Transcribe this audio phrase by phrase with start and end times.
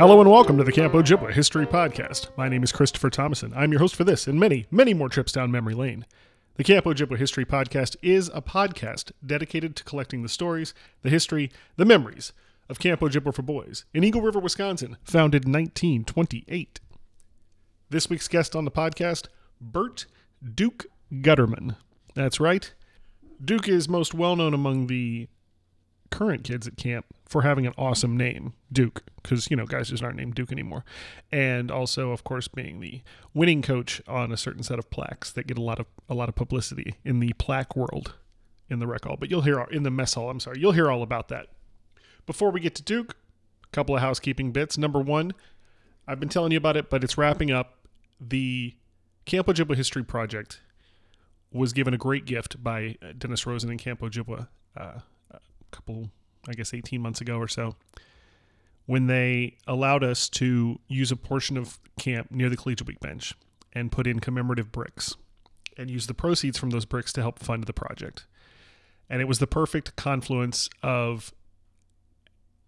[0.00, 2.34] Hello and welcome to the Camp Ojibwa History Podcast.
[2.34, 3.52] My name is Christopher Thomason.
[3.54, 6.06] I'm your host for this and many, many more trips down memory lane.
[6.54, 11.50] The Camp Ojibwa History Podcast is a podcast dedicated to collecting the stories, the history,
[11.76, 12.32] the memories
[12.70, 16.80] of Camp Ojibwa for Boys in Eagle River, Wisconsin, founded in 1928.
[17.90, 19.26] This week's guest on the podcast,
[19.60, 20.06] Burt
[20.42, 21.76] Duke Gutterman.
[22.14, 22.72] That's right.
[23.44, 25.28] Duke is most well known among the
[26.10, 30.02] current kids at camp for having an awesome name, Duke, because you know guys just
[30.02, 30.84] aren't named Duke anymore,
[31.30, 33.02] and also of course being the
[33.34, 36.28] winning coach on a certain set of plaques that get a lot of a lot
[36.28, 38.14] of publicity in the plaque world
[38.68, 39.16] in the rec hall.
[39.18, 40.30] But you'll hear in the mess hall.
[40.30, 41.48] I'm sorry, you'll hear all about that.
[42.26, 43.16] Before we get to Duke,
[43.64, 44.76] a couple of housekeeping bits.
[44.76, 45.32] Number one,
[46.06, 47.86] I've been telling you about it, but it's wrapping up.
[48.20, 48.74] The
[49.24, 50.60] Camp Ojibwa History Project
[51.52, 54.48] was given a great gift by Dennis Rosen and Camp Ojibwa.
[54.76, 55.00] Uh,
[55.70, 56.10] couple,
[56.48, 57.76] I guess, 18 months ago or so,
[58.86, 63.34] when they allowed us to use a portion of camp near the Collegiate Week bench
[63.72, 65.16] and put in commemorative bricks
[65.76, 68.26] and use the proceeds from those bricks to help fund the project.
[69.08, 71.32] And it was the perfect confluence of.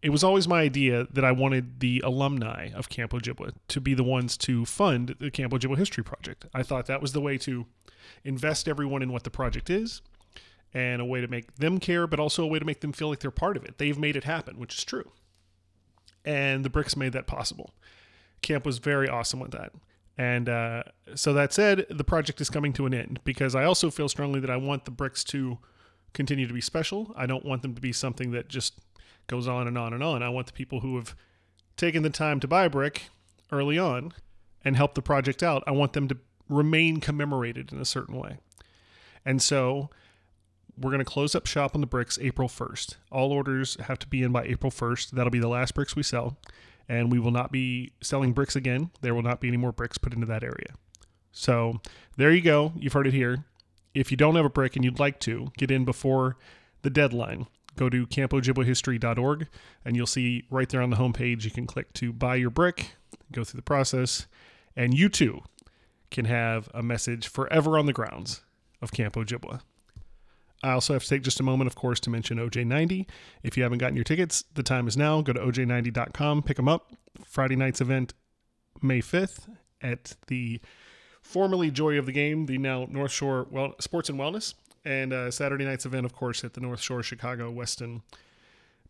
[0.01, 3.95] It was always my idea that I wanted the alumni of Camp Ojibwa to be
[3.95, 6.47] the ones to fund the Camp Ojibwa History Project.
[6.53, 7.67] I thought that was the way to
[8.25, 10.03] invest everyone in what the project is
[10.75, 13.09] and a way to make them care, but also a way to make them feel
[13.09, 13.79] like they're part of it.
[13.79, 15.11] They've made it happen, which is true.
[16.25, 17.75] And the bricks made that possible.
[18.41, 19.73] Camp was very awesome with that.
[20.17, 20.83] And uh,
[21.15, 24.41] so that said, the project is coming to an end because I also feel strongly
[24.41, 25.59] that I want the bricks to
[26.13, 27.13] continue to be special.
[27.17, 28.79] I don't want them to be something that just
[29.27, 30.23] goes on and on and on.
[30.23, 31.15] I want the people who have
[31.77, 33.09] taken the time to buy a brick
[33.51, 34.13] early on
[34.65, 36.17] and help the project out, I want them to
[36.49, 38.39] remain commemorated in a certain way.
[39.25, 39.91] And so
[40.83, 42.97] we're going to close up shop on the bricks April 1st.
[43.11, 45.11] All orders have to be in by April 1st.
[45.11, 46.37] That'll be the last bricks we sell.
[46.89, 48.91] And we will not be selling bricks again.
[49.01, 50.75] There will not be any more bricks put into that area.
[51.31, 51.81] So
[52.17, 52.73] there you go.
[52.77, 53.45] You've heard it here.
[53.95, 56.37] If you don't have a brick and you'd like to, get in before
[56.83, 57.47] the deadline.
[57.77, 59.49] Go to campojibwahistory.org
[59.85, 62.97] and you'll see right there on the homepage you can click to buy your brick,
[63.31, 64.27] go through the process,
[64.77, 65.41] and you too
[66.11, 68.43] can have a message forever on the grounds
[68.83, 69.63] of Camp Ojibwa.
[70.63, 73.07] I also have to take just a moment, of course, to mention OJ90.
[73.43, 75.21] If you haven't gotten your tickets, the time is now.
[75.21, 76.93] Go to OJ90.com, pick them up.
[77.27, 78.15] Friday night's event,
[78.81, 79.49] May 5th,
[79.81, 80.61] at the
[81.21, 84.55] formerly Joy of the Game, the now North Shore well, Sports and Wellness.
[84.85, 88.03] And uh, Saturday night's event, of course, at the North Shore Chicago Westin.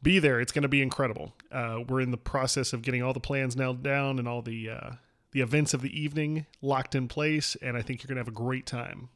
[0.02, 0.40] Be there.
[0.40, 1.32] It's going to be incredible.
[1.50, 4.70] Uh, we're in the process of getting all the plans nailed down and all the
[4.70, 4.90] uh,
[5.32, 8.28] the events of the evening locked in place, and I think you're going to have
[8.28, 9.10] a great time.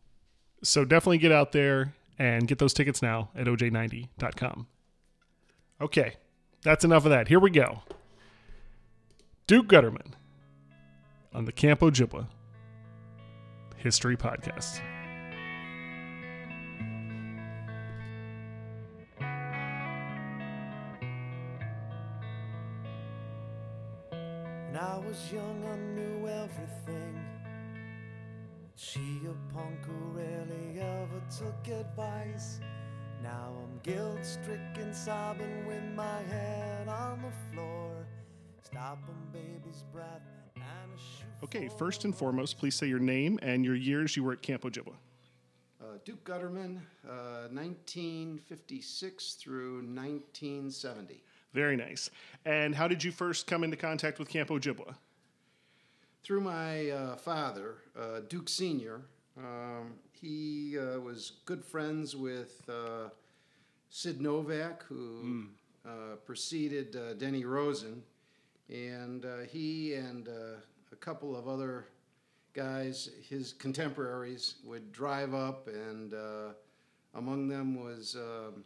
[0.62, 4.66] So definitely get out there and get those tickets now at oj90.com.
[5.80, 6.14] Okay,
[6.62, 7.28] that's enough of that.
[7.28, 7.82] Here we go.
[9.46, 10.12] Duke Gutterman
[11.32, 12.26] on the Camp Ojibwa
[13.76, 14.80] History Podcast.
[24.76, 27.20] When I was young, I knew everything.
[28.74, 30.65] She a punk who ever
[31.30, 32.60] took advice.
[33.22, 38.06] Now I'm guilt stricken, sobbing with my head on the floor.
[38.62, 40.22] Stopping baby's breath
[40.56, 41.26] and a shoe.
[41.44, 44.62] Okay, first and foremost, please say your name and your years you were at Camp
[44.62, 44.94] Ojibwa.
[45.80, 51.22] Uh, Duke Gutterman, uh, 1956 through 1970.
[51.52, 52.10] Very nice.
[52.44, 54.94] And how did you first come into contact with Camp Ojibwa?
[56.22, 59.02] Through my uh, father, uh, Duke Sr.,
[59.38, 63.08] um, he uh, was good friends with uh,
[63.90, 65.46] Sid Novak, who
[65.86, 68.02] uh, preceded uh, Denny Rosen.
[68.68, 70.60] And uh, he and uh,
[70.92, 71.86] a couple of other
[72.54, 76.48] guys, his contemporaries, would drive up, and uh,
[77.14, 78.64] among them was um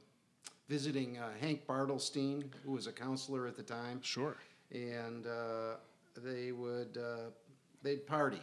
[0.68, 4.36] visiting uh, Hank Bartelstein, who was a counselor at the time Sure.
[4.72, 5.76] and uh,
[6.16, 7.30] they would uh,
[7.82, 8.40] they'd party,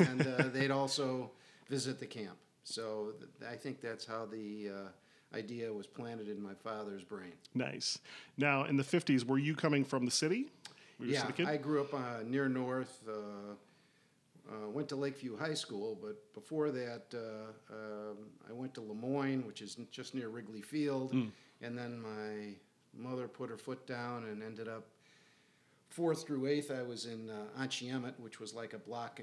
[0.00, 1.30] and uh, they'd also
[1.68, 2.36] visit the camp.
[2.64, 7.32] So th- I think that's how the uh, idea was planted in my father's brain.
[7.54, 7.98] Nice.
[8.36, 10.48] Now, in the 50s, were you coming from the city?
[10.98, 11.48] Were you a yeah?
[11.48, 13.02] I grew up uh, near North.
[13.08, 13.54] Uh,
[14.50, 18.16] uh, went to Lakeview High School, but before that, uh, um,
[18.48, 21.12] I went to Lemoyne, which is just near Wrigley Field.
[21.12, 21.28] Hmm.
[21.62, 22.54] And then my
[22.96, 24.86] mother put her foot down and ended up
[25.88, 26.70] fourth through eighth.
[26.70, 29.20] I was in uh, Anshe Emet, which was like a block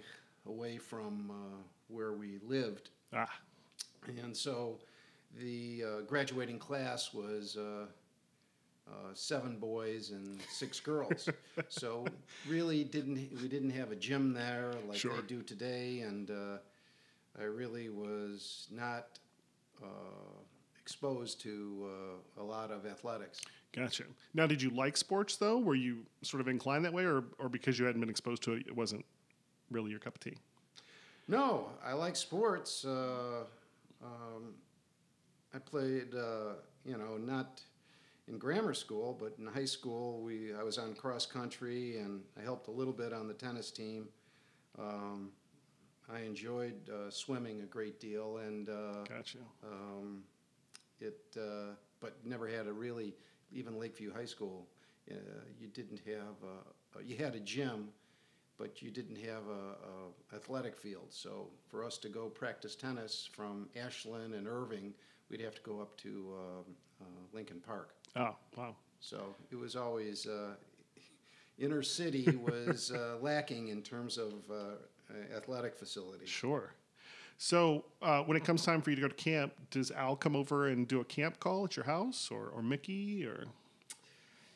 [0.47, 2.89] away from uh, where we lived.
[3.13, 3.29] Ah,
[4.19, 4.79] And so
[5.39, 7.85] the uh, graduating class was uh,
[8.87, 11.29] uh, seven boys and six girls.
[11.69, 12.05] so
[12.47, 15.15] really didn't we didn't have a gym there like Sure.
[15.15, 16.57] they do today, and uh,
[17.39, 19.19] I really was not
[19.81, 19.85] uh,
[20.81, 21.89] exposed to
[22.37, 23.41] uh, a lot of athletics.
[23.71, 24.03] gotcha.
[24.33, 25.57] Now, did you like sports though?
[25.59, 28.53] Were you sort of inclined that way, or or because you hadn't been exposed to
[28.53, 29.05] it, it wasn't
[29.69, 30.37] really your cup of tea?
[31.31, 32.83] No, I like sports.
[32.83, 33.45] Uh,
[34.03, 34.53] um,
[35.53, 37.61] I played, uh, you know, not
[38.27, 42.41] in grammar school, but in high school, we I was on cross country and I
[42.43, 44.09] helped a little bit on the tennis team.
[44.77, 45.31] Um,
[46.13, 49.37] I enjoyed uh, swimming a great deal, and uh, Gotcha.
[49.63, 50.23] um,
[50.99, 53.13] it, uh, but never had a really
[53.53, 54.67] even Lakeview High School.
[55.09, 55.15] Uh,
[55.57, 57.87] you didn't have a, a- you had a gym,
[58.61, 61.07] but you didn't have a, a athletic field.
[61.09, 64.93] So for us to go practice tennis from Ashland and Irving,
[65.29, 67.95] we'd have to go up to um, uh, Lincoln Park.
[68.15, 68.75] Oh, wow.
[68.99, 70.53] So it was always uh,
[71.57, 76.29] inner city was uh, lacking in terms of uh, athletic facilities.
[76.29, 76.71] Sure.
[77.39, 80.35] So, uh, when it comes time for you to go to camp, does Al come
[80.35, 83.45] over and do a camp call at your house, or, or Mickey, or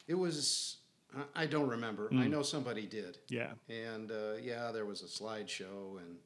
[0.07, 0.77] It was
[1.35, 2.09] I- don't remember.
[2.13, 3.17] I know somebody did.
[3.29, 6.17] yeah, And uh, yeah, there was a slideshow, and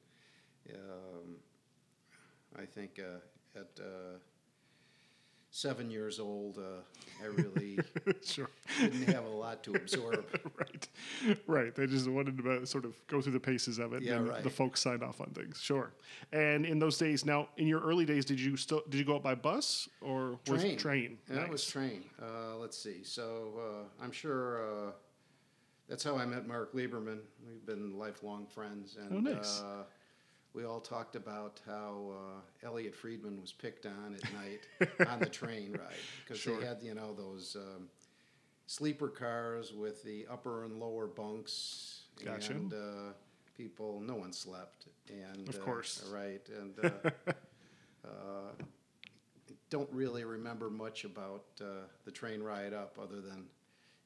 [0.76, 1.36] um,
[2.58, 4.18] I think uh, at uh,
[5.52, 6.82] seven years old, uh,
[7.22, 7.80] I really
[8.24, 8.50] sure,
[8.80, 10.26] didn't have a lot to absorb.
[10.58, 10.88] right,
[11.48, 11.76] right.
[11.76, 14.04] They just wanted to uh, sort of go through the paces of it.
[14.04, 14.44] Yeah, and right.
[14.44, 15.60] The folks signed off on things.
[15.60, 15.92] Sure.
[16.32, 19.16] And in those days, now in your early days, did you still did you go
[19.16, 20.66] out by bus or was Train.
[20.74, 21.18] it train?
[21.30, 22.04] That was train.
[22.22, 23.04] Uh, let's see.
[23.04, 24.92] So uh, I'm sure uh,
[25.88, 27.20] that's how I met Mark Lieberman.
[27.46, 29.64] We've been lifelong friends, and Oh, nice.
[30.54, 35.30] We all talked about how uh, Elliot Friedman was picked on at night on the
[35.30, 35.94] train ride
[36.24, 36.60] because Sure.
[36.60, 37.88] they had you know those um,
[38.68, 42.54] sleeper cars with the upper and lower bunks, Gotcha.
[42.54, 43.14] and uh,
[43.58, 44.02] people.
[44.02, 46.06] No one slept, and Of uh, course.
[46.12, 46.74] right, and.
[46.84, 47.10] Uh,
[48.08, 48.64] uh,
[49.70, 53.46] don't really remember much about uh, the train ride up, other than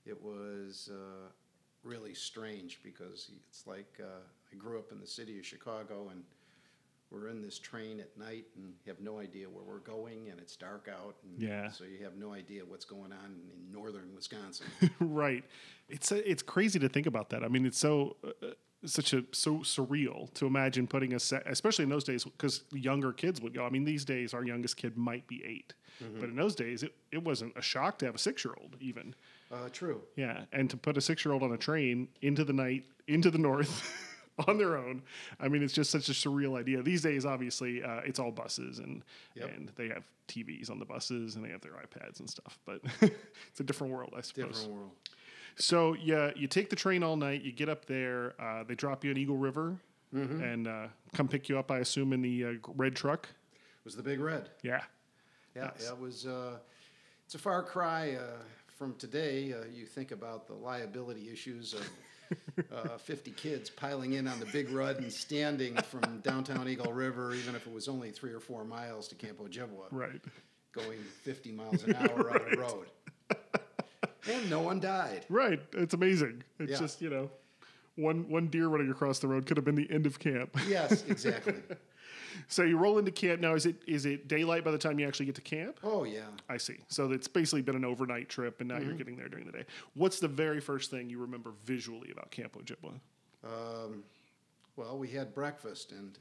[0.05, 1.29] it was uh,
[1.83, 4.19] really strange because it's like uh,
[4.53, 6.23] I grew up in the city of Chicago and
[7.11, 10.55] we're in this train at night and have no idea where we're going and it's
[10.55, 11.69] dark out and Yeah.
[11.69, 14.67] so you have no idea what's going on in northern Wisconsin.
[14.99, 15.43] right.
[15.89, 17.43] It's uh, it's crazy to think about that.
[17.43, 18.47] I mean, it's so uh,
[18.85, 23.13] such a so surreal to imagine putting a set, especially in those days, because younger
[23.13, 23.63] kids would go.
[23.65, 25.73] I mean, these days our youngest kid might be 8
[26.19, 28.75] but in those days it, it wasn't a shock to have a six year old
[28.81, 29.13] even.
[29.51, 30.01] uh, true.
[30.17, 33.29] Yeah, and to put a six year old on a train into the night into
[33.29, 34.09] the north.
[34.47, 35.03] On their own,
[35.39, 36.81] I mean, it's just such a surreal idea.
[36.81, 39.03] These days, obviously, uh, it's all buses, and
[39.35, 39.51] Yep.
[39.55, 42.57] and they have TVs on the buses, and they have their iPads and stuff.
[42.65, 44.61] But it's a different world, I suppose.
[44.61, 44.91] Different world.
[45.55, 47.43] So yeah, you take the train all night.
[47.43, 48.33] You get up there.
[48.41, 49.77] Uh, they drop you in Eagle River
[50.15, 51.69] and uh, come pick you up.
[51.71, 53.27] I assume in the uh, red truck.
[53.51, 54.49] It was the Big Red.
[54.63, 54.81] Yeah,
[55.55, 55.83] Yeah, Nice.
[55.83, 56.25] yeah, it was.
[56.27, 56.57] Uh,
[57.25, 58.37] it's a far cry uh,
[58.77, 59.53] from today.
[59.53, 61.87] Uh, you think about the liability issues of
[62.73, 67.33] uh, 50 kids piling in on the big red and standing from downtown Eagle River,
[67.33, 70.21] even if it was only three or four miles to Camp Ojibwa, right.
[70.73, 72.87] going 50 miles an hour on the road.
[74.31, 75.25] And no one died.
[75.29, 75.59] Right.
[75.73, 76.43] It's amazing.
[76.59, 76.77] It's Yeah.
[76.79, 77.29] just you know,
[77.95, 80.57] one one deer running across the road could have been the end of camp.
[80.67, 81.55] Yes, exactly.
[82.47, 83.53] so you roll into camp now.
[83.55, 85.79] Is it is it daylight by the time you actually get to camp?
[85.83, 86.21] Oh, yeah.
[86.49, 86.77] I see.
[86.87, 89.65] So it's basically been an overnight trip, and now you're getting there during the day.
[89.93, 92.93] What's the very first thing you remember visually about Camp Ojibwa?
[93.43, 94.03] Um,
[94.75, 96.17] well, we had breakfast, and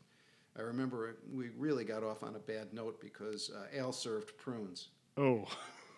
[0.59, 4.89] I remember we really got off on a bad note because uh, Al served prunes.
[5.17, 5.47] Oh,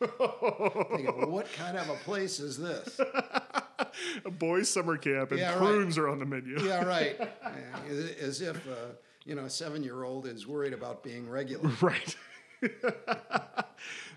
[0.00, 3.00] Thinking, what kind of a place is this?
[4.25, 5.59] a boys' summer camp, and Yeah, right.
[5.59, 6.59] prunes are on the menu.
[6.62, 7.18] Yeah, right.
[7.88, 8.92] As as if uh,
[9.25, 11.71] you know a seven-year-old is worried about being regular.
[11.81, 12.16] Right.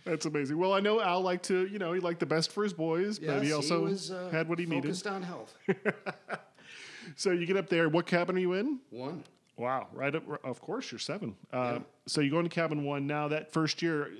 [0.05, 0.57] That's amazing.
[0.57, 3.19] Well, I know Al liked to, you know, he liked the best for his boys,
[3.19, 4.83] but he also was, uh, had what he needed.
[4.83, 5.53] Focused on health.
[7.15, 7.87] So you get up there.
[7.87, 8.79] What cabin are you in?
[8.89, 9.23] One.
[9.55, 10.23] Wow, right up.
[10.43, 11.35] Of course, you're seven.
[11.53, 11.79] Uh, Yeah.
[12.05, 13.07] So you go into cabin one.
[13.07, 14.11] Now that first year,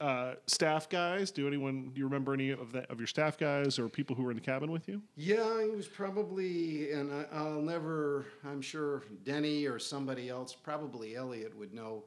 [0.00, 1.30] uh, staff guys?
[1.30, 4.22] Do anyone do you remember any of that of your staff guys or people who
[4.22, 5.00] were in the cabin with you?
[5.16, 11.16] Yeah, he was probably, and I, I'll never, I'm sure Denny or somebody else, probably
[11.16, 12.04] Elliot would know.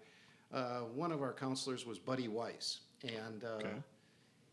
[0.53, 3.69] Uh, one of our counselors was Buddy Weiss, and uh, Okay.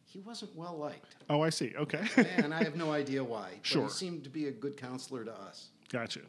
[0.05, 1.17] he wasn't well liked.
[1.31, 1.73] Oh, I see.
[1.77, 2.05] Okay,
[2.37, 3.51] and I have no idea why.
[3.57, 3.83] But Sure.
[3.85, 5.69] he seemed to be a good counselor to us.
[5.91, 6.21] gotcha.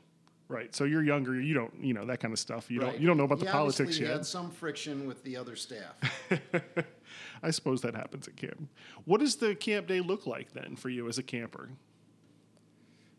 [0.49, 0.73] Right.
[0.73, 1.41] So you're younger.
[1.41, 2.71] You don't you know that kind of stuff.
[2.71, 2.91] You Right.
[2.93, 4.11] don't you don't know about He the politics yet.
[4.11, 5.95] had some friction with the other staff.
[7.43, 8.69] I suppose that happens at camp.
[9.05, 11.69] What does the camp day look like then for you as a camper?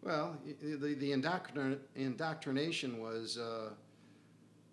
[0.03, 3.71] Well, the, the indoctrin- indoctrination was uh,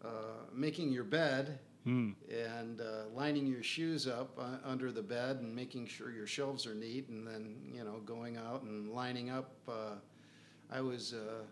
[0.03, 0.07] uh,
[0.53, 5.85] making your bed and uh, lining your shoes up uh, under the bed and making
[5.85, 9.51] sure your shelves are neat and then, you know, going out and lining up.
[9.67, 9.95] Uh,
[10.71, 11.43] I was uh,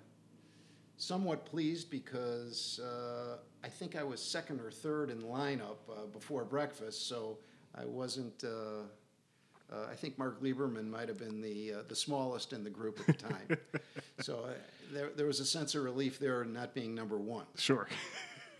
[0.97, 6.45] somewhat pleased because uh, I think I was second or third in lineup uh, before
[6.45, 7.37] breakfast, so
[7.75, 8.43] I wasn't.
[8.43, 8.83] Uh,
[9.73, 12.99] uh, I think Mark Lieberman might have been the uh, the smallest in the group
[12.99, 13.57] at the time,
[14.19, 14.53] so uh,
[14.91, 17.45] there there was a sense of relief there not being number one.
[17.55, 17.87] Sure.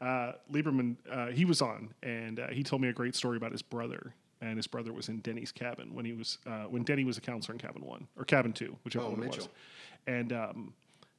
[0.00, 3.52] uh, Lieberman, uh, he was on, and uh, he told me a great story about
[3.52, 4.14] his brother.
[4.40, 7.20] And his brother was in Denny's cabin when he was uh, when Denny was a
[7.20, 9.36] counselor in cabin one or cabin two, whichever Oh, one it was.
[9.36, 9.52] Mitchell.
[10.08, 10.74] And um,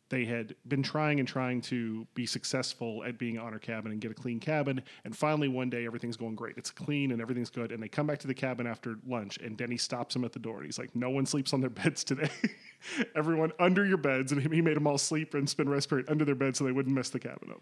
[0.09, 4.01] they had been trying and trying to be successful at being on honor cabin and
[4.01, 4.81] get a clean cabin.
[5.05, 6.57] And finally, one day, everything's going great.
[6.57, 7.71] It's clean and everything's good.
[7.71, 10.39] And they come back to the cabin after lunch, and Denny stops them at the
[10.39, 10.57] door.
[10.57, 12.29] And he's like, "No one sleeps on their beds today.
[13.15, 16.35] Everyone under your beds." And he made them all sleep and spin respirate under their
[16.35, 17.61] beds so they wouldn't mess the cabin up.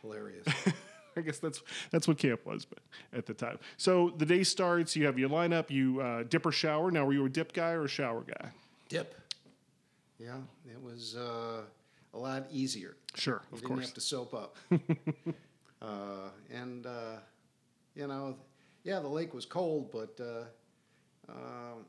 [0.00, 0.46] Hilarious.
[1.16, 2.78] I guess that's that's what camp was, but
[3.12, 3.58] at the time.
[3.76, 4.96] So the day starts.
[4.96, 5.70] You have your lineup.
[5.70, 6.90] You uh, dip or shower.
[6.90, 8.50] Now, were you a dip guy or a shower guy?
[8.88, 9.14] Dip.
[10.22, 10.36] Yeah,
[10.70, 11.62] it was uh,
[12.14, 12.96] a lot easier.
[13.14, 13.86] Sure, You of didn't course.
[13.86, 14.56] have to soap up.
[15.82, 17.16] uh, and, uh,
[17.94, 18.36] you know,
[18.84, 20.44] yeah, the lake was cold, but uh,
[21.32, 21.86] um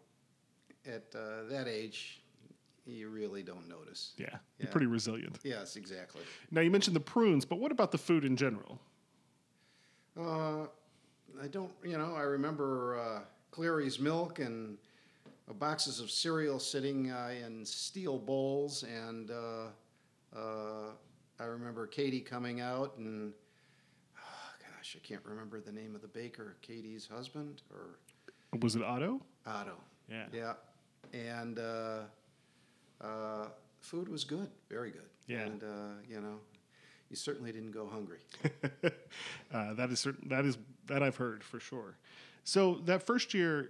[0.85, 2.21] at uh, that age,
[2.85, 4.11] you really don't notice.
[4.17, 4.37] Yeah, Yeah.
[4.59, 5.39] you're pretty resilient.
[5.43, 6.23] Yes, exactly.
[6.51, 8.79] Now you mentioned the prunes, but what about the food in general?
[10.19, 10.63] Uh,
[11.41, 13.19] I don't, you know, I remember uh,
[13.51, 14.77] Cleary's milk and
[15.51, 19.65] boxes of cereal sitting uh, in steel bowls, and uh,
[20.37, 20.91] uh,
[21.39, 23.33] I remember Katie coming out and,
[24.17, 27.99] oh, gosh, I can't remember the name of the baker, Katie's husband or
[28.59, 29.21] Was it Otto?
[29.45, 29.75] Otto.
[30.09, 30.25] Yeah.
[30.31, 30.53] Yeah,
[31.13, 31.99] and uh,
[33.01, 33.47] uh,
[33.81, 35.01] food was good, very good.
[35.27, 35.41] Yeah.
[35.41, 35.67] and uh,
[36.07, 36.39] you know,
[37.09, 38.19] you certainly didn't go hungry.
[39.53, 40.27] Uh, that is certain.
[40.29, 40.57] That is
[40.87, 41.95] that I've heard for sure.
[42.43, 43.69] So that first year,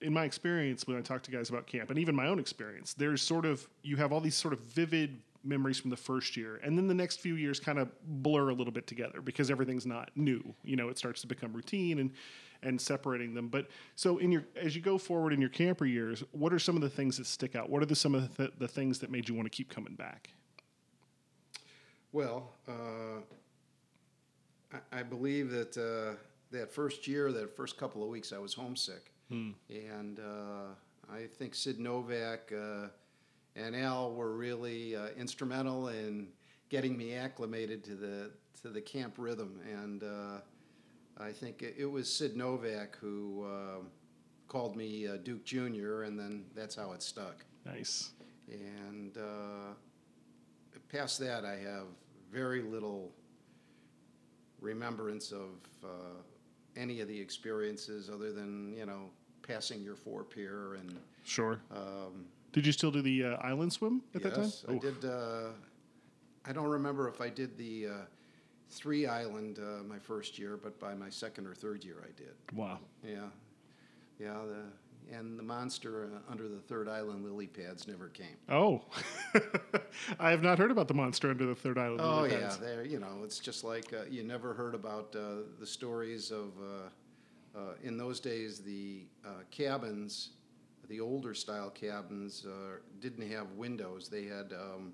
[0.00, 2.94] in my experience, when I talk to guys about camp, and even my own experience,
[2.94, 6.60] there's sort of you have all these sort of vivid memories from the first year,
[6.62, 9.86] and then the next few years kind of blur a little bit together because everything's
[9.86, 10.54] not new.
[10.64, 12.10] You know, it starts to become routine and
[12.62, 13.48] and separating them.
[13.48, 16.76] But so in your as you go forward in your camper years, what are some
[16.76, 17.70] of the things that stick out?
[17.70, 19.94] What are the some of the, the things that made you want to keep coming
[19.94, 20.30] back?
[22.12, 23.22] Well, uh,
[24.72, 26.16] I, I believe that uh,
[26.50, 29.09] that first year, that first couple of weeks, I was homesick,
[29.68, 30.74] and uh,
[31.12, 32.88] I think Sid Novak uh,
[33.56, 36.28] and Al were really uh, instrumental in
[36.68, 38.30] getting me acclimated to the
[38.62, 40.40] to the camp rhythm, and uh,
[41.18, 43.82] I think it, it was Sid Novak who uh,
[44.48, 47.44] called me uh, Duke Junior, and then that's how it stuck.
[47.64, 48.10] Nice.
[48.48, 49.74] And uh,
[50.90, 51.86] past that, I have
[52.32, 53.12] very little
[54.60, 55.50] remembrance of
[55.84, 56.22] uh,
[56.76, 59.10] any of the experiences other than, you know,
[59.50, 60.96] passing your four pier and.
[61.24, 61.60] Sure.
[61.74, 64.44] Um, Did you still do the uh, island swim at that time?
[64.44, 65.04] yes, I Oh, did.
[65.04, 65.48] Uh,
[66.46, 67.92] I don't remember if I did the uh,
[68.70, 72.34] three island uh, my first year, but by my second or third year, I did.
[72.54, 72.78] Wow.
[73.06, 73.26] Yeah,
[74.18, 74.38] yeah.
[74.48, 78.36] The, and the monster uh, under the third island lily pads never came.
[78.48, 78.80] Oh,
[80.20, 82.00] I have not heard about the monster under the third island.
[82.00, 82.84] Oh lily yeah, there.
[82.84, 86.52] You know, it's just like uh, you never heard about uh, the stories of.
[87.54, 90.30] Uh, in those days, the uh, cabins,
[90.88, 94.08] the older style cabins, uh, didn't have windows.
[94.08, 94.92] They had um,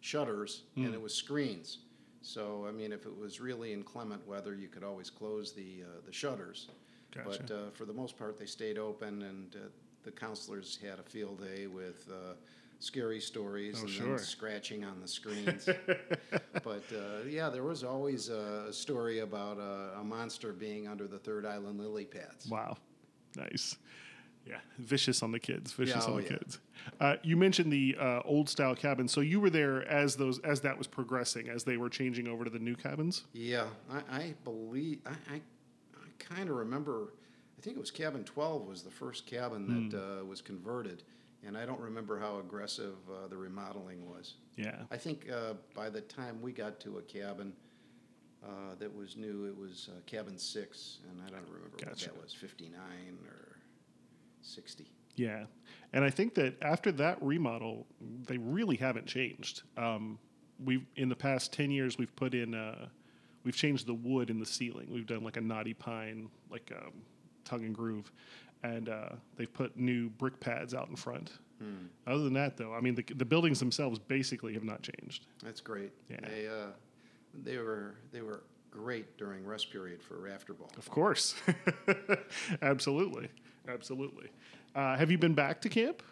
[0.00, 1.78] shutters, and it was screens.
[2.22, 6.00] So I mean, if it was really inclement weather, you could always close the uh,
[6.06, 6.68] the shutters.
[7.14, 7.42] Gotcha.
[7.42, 9.68] But uh, for the most part, they stayed open, and uh,
[10.04, 12.34] the counselors had a field day with uh,
[12.80, 14.06] scary stories Oh, and sure.
[14.08, 15.66] then scratching on the screens.
[16.64, 21.18] but uh, yeah, there was always a, story about a, a monster being under the
[21.18, 22.48] third island lily pads.
[22.48, 22.76] Wow,
[23.36, 23.76] nice.
[24.46, 25.72] Yeah, vicious on the kids.
[25.74, 26.28] Vicious Yeah, on oh, the yeah.
[26.38, 26.58] kids.
[26.98, 30.62] Uh, you mentioned the uh, old style cabin, so you were there as those as
[30.62, 33.24] that was progressing, as they were changing over to the new cabins.
[33.34, 35.36] Yeah, I, I believe I, I
[35.94, 37.12] I kind of remember.
[37.58, 41.02] I think it was cabin 12 was the first cabin that uh, was converted,
[41.46, 44.34] and I don't remember how aggressive uh, the remodeling was.
[44.56, 44.82] Yeah.
[44.90, 47.52] I think uh, by the time we got to a cabin
[48.44, 52.08] uh, that was new, it was uh, cabin six, and I don't remember Gotcha.
[52.08, 52.80] what that was, 59
[53.26, 53.56] or
[54.42, 54.90] 60.
[55.16, 55.44] Yeah,
[55.92, 57.86] and I think that after that remodel,
[58.26, 59.62] they really haven't changed.
[59.76, 60.18] Um,
[60.64, 62.86] we've in the past ten years, we've put in, uh,
[63.44, 64.88] we've changed the wood in the ceiling.
[64.90, 66.92] We've done like a knotty pine, like um,
[67.44, 68.10] tongue and groove,
[68.62, 71.32] and uh, they've put new brick pads out in front.
[72.06, 75.26] Other than that, though, I mean, the, the buildings themselves basically have not changed.
[75.44, 75.92] That's great.
[76.08, 76.16] Yeah.
[76.26, 76.70] They, uh,
[77.34, 80.70] they were they were great during rest period for rafter ball.
[80.78, 81.34] Of course,
[82.62, 83.28] absolutely,
[83.68, 84.28] absolutely.
[84.74, 86.02] Uh, have you been back to camp?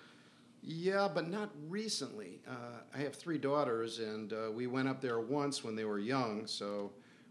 [0.62, 2.40] Yeah, but not recently.
[2.46, 5.98] Uh, I have three daughters, and uh, we went up there once when they were
[5.98, 6.90] young, so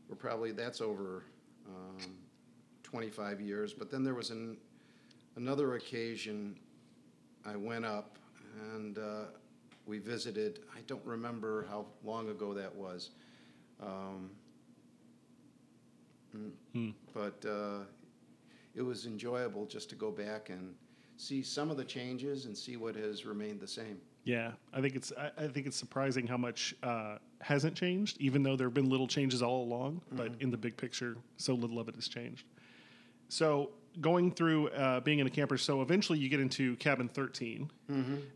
[0.10, 1.24] we're probably that's over
[1.68, 2.16] um,
[2.84, 3.74] 25 years.
[3.74, 4.58] But then there was an,
[5.38, 6.58] another occasion
[7.46, 8.18] I went up
[8.74, 9.26] and uh,
[9.86, 10.60] we visited.
[10.76, 13.12] I don't remember how long ago that was.
[13.82, 14.32] Um,
[16.36, 16.90] mm, Hmm.
[17.14, 17.86] But uh,
[18.76, 20.74] it was enjoyable just to go back and
[21.16, 23.98] see some of the changes and see what has remained the same.
[24.24, 28.44] Yeah, I think it's I, I think it's surprising how much uh, hasn't changed, even
[28.44, 30.02] though there have been little changes all along.
[30.12, 32.46] But in the big picture, so little of it has changed.
[33.30, 37.70] So going through uh, being in a camper, so eventually you get into cabin 13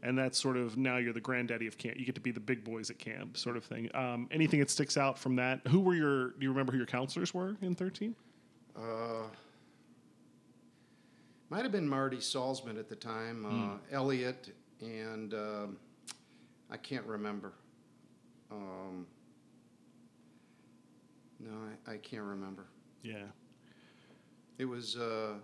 [0.04, 1.98] and that's sort of now you're the granddaddy of camp.
[2.00, 3.90] You get to be the big boys at camp, sort of thing.
[3.94, 5.60] Um, anything that sticks out from that?
[5.68, 6.30] Who were your?
[6.30, 8.16] Do you remember who your counselors were in thirteen?
[8.76, 9.24] Uh,
[11.50, 15.78] might have been Marty Salzman at the time, uh, Elliot, and um,
[16.72, 17.52] I can't remember.
[18.50, 19.06] Um,
[21.40, 21.52] no,
[21.88, 22.68] I, I can't remember.
[23.04, 23.24] Yeah,
[24.58, 25.36] It was a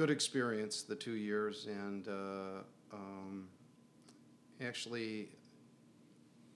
[0.00, 3.48] good experience, the two years, and uh, um,
[4.66, 5.28] actually,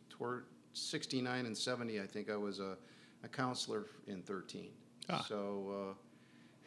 [0.09, 2.79] toward 69 and 70, I think I was a,
[3.23, 4.71] a counselor in 13.
[5.11, 5.27] Ah.
[5.29, 5.95] So, uh,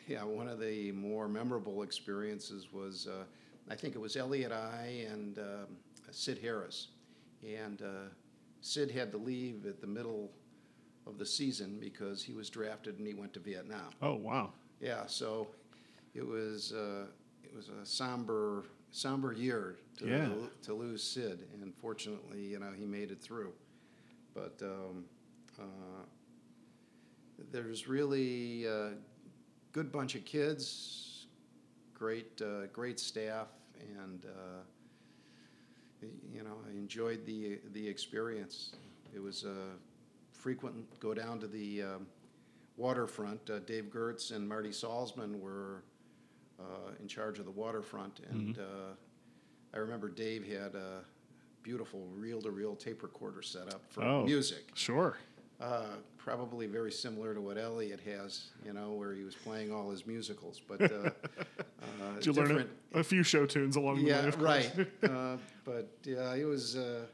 [0.07, 3.23] yeah, one of the more memorable experiences was uh,
[3.71, 5.77] I think it was Elliot I and um,
[6.11, 6.89] Sid Harris.
[7.43, 8.09] And uh,
[8.61, 10.29] Sid had to leave at the middle
[11.07, 13.89] of the season because he was drafted and he went to Vietnam.
[13.99, 14.51] Oh wow.
[14.79, 15.47] Yeah, so
[16.17, 17.05] it was uh,
[17.43, 20.33] it was a somber somber year to Yeah.
[20.63, 23.53] to lose Sid, and fortunately, you know, he made it through.
[24.33, 25.05] But um,
[25.59, 26.03] uh,
[27.51, 28.93] there's really a
[29.71, 31.27] good bunch of kids,
[31.93, 33.47] great uh, great staff,
[34.01, 34.61] and uh,
[36.33, 38.73] you know, I enjoyed the the experience.
[39.13, 39.75] It was a
[40.31, 42.07] frequent go down to the um,
[42.75, 43.49] waterfront.
[43.49, 45.83] Uh, Dave Gertz and Marty Salzman were
[46.59, 48.93] uh, in charge of the waterfront, and uh,
[49.73, 51.01] I remember Dave had a
[51.63, 54.23] beautiful reel-to-reel tape recorder set up for Oh.
[54.23, 54.69] music.
[54.73, 55.17] Sure.
[55.59, 55.85] Uh,
[56.17, 60.05] probably very similar to what Elliot has, you know, where he was playing all his
[60.05, 62.69] musicals, but uh, uh, Did you learn different.
[62.93, 64.09] a, a few show tunes along the way?
[64.09, 64.71] Yeah, right.
[65.09, 67.05] uh, but yeah, it was uh,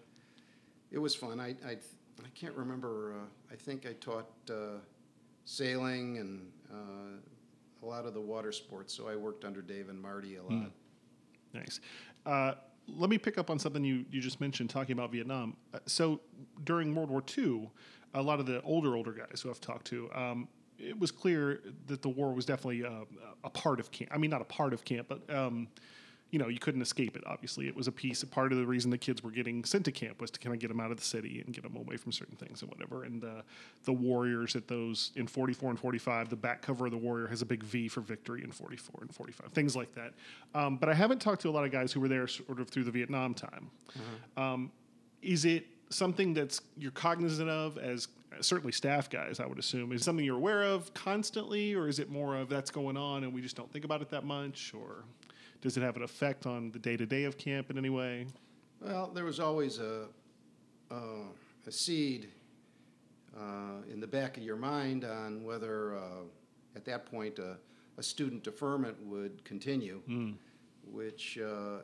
[0.92, 1.40] it was fun.
[1.40, 3.14] I I, I can't remember.
[3.18, 4.80] Uh, I think I taught uh,
[5.46, 7.18] sailing and uh,
[7.84, 8.94] a lot of the water sports.
[8.94, 10.72] So I worked under Dave and Marty a lot.
[11.54, 11.80] Nice.
[12.26, 12.54] Uh,
[12.88, 15.56] let me pick up on something you, you just mentioned talking about Vietnam.
[15.74, 16.20] Uh, so
[16.64, 17.70] during World War II,
[18.14, 21.62] a lot of the older older guys who I've talked to, um, it was clear
[21.88, 23.06] that the war was definitely uh,
[23.44, 24.12] a part of camp.
[24.14, 25.68] I mean, not a part of camp, but um,
[26.34, 27.24] you know, you couldn't escape it.
[27.28, 28.24] Obviously, it was a piece.
[28.24, 30.60] Part of the reason the kids were getting sent to camp was to kind of
[30.60, 33.04] get them out of the city and get them away from certain things and whatever.
[33.04, 33.44] And uh,
[33.84, 37.44] the warriors at those in 44 and 45, the back cover of the warrior has
[37.44, 40.14] a big V for victory in 44 and 45, things like that.
[40.56, 42.68] Um, but I haven't talked to a lot of guys who were there sort of
[42.68, 43.70] through the Vietnam time.
[44.36, 44.72] Um,
[45.22, 48.08] is it something that's you're cognizant of as
[48.42, 49.40] certainly staff guys?
[49.40, 52.50] I would assume is it something you're aware of constantly, or is it more of
[52.50, 55.04] that's going on and we just don't think about it that much, or
[55.64, 58.28] does it have an effect on the day to day of camp in any way?
[58.82, 60.08] Well, there was always a
[60.92, 61.24] uh,
[61.66, 62.28] a seed
[63.36, 66.26] uh, in the back of your mind on whether, uh,
[66.76, 67.56] at that point, a,
[67.98, 70.02] a student deferment would continue,
[70.92, 71.78] which uh,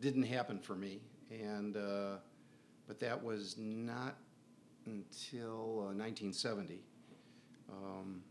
[0.00, 1.00] didn't happen for me,
[1.32, 2.16] and uh,
[2.86, 4.14] but that was not
[4.86, 6.80] until uh, 1970.
[7.68, 8.22] Um,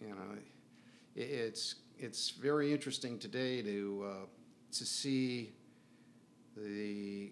[0.00, 0.14] you know,
[1.16, 4.26] i- it's it's very interesting today to uh,
[4.72, 5.52] to see
[6.56, 7.30] the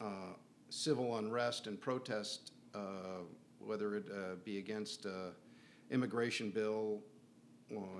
[0.00, 0.34] uh,
[0.68, 3.22] civil unrest and protest, uh,
[3.58, 5.30] whether it uh, be against uh,
[5.90, 7.00] immigration bill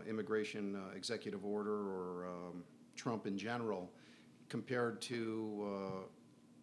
[0.09, 2.63] immigration uh, executive order or um,
[2.95, 3.91] Trump in general
[4.49, 6.05] compared to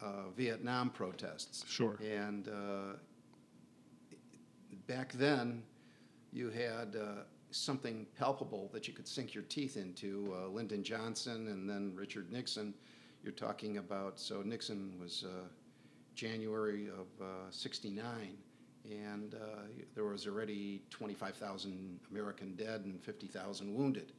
[0.02, 1.66] uh, uh, Vietnam protests.
[1.68, 1.98] Sure.
[2.02, 2.98] And uh,
[4.88, 5.64] back then,
[6.32, 10.36] you had uh, something palpable that you could sink your teeth into.
[10.36, 12.74] Uh, Lyndon Johnson and then Richard Nixon.
[13.24, 15.48] You're talking about, so Nixon was uh,
[16.16, 17.08] January of
[17.52, 18.36] '69,
[18.90, 19.62] and uh,
[19.94, 24.12] there was already 25,000 American dead and 50,000 wounded.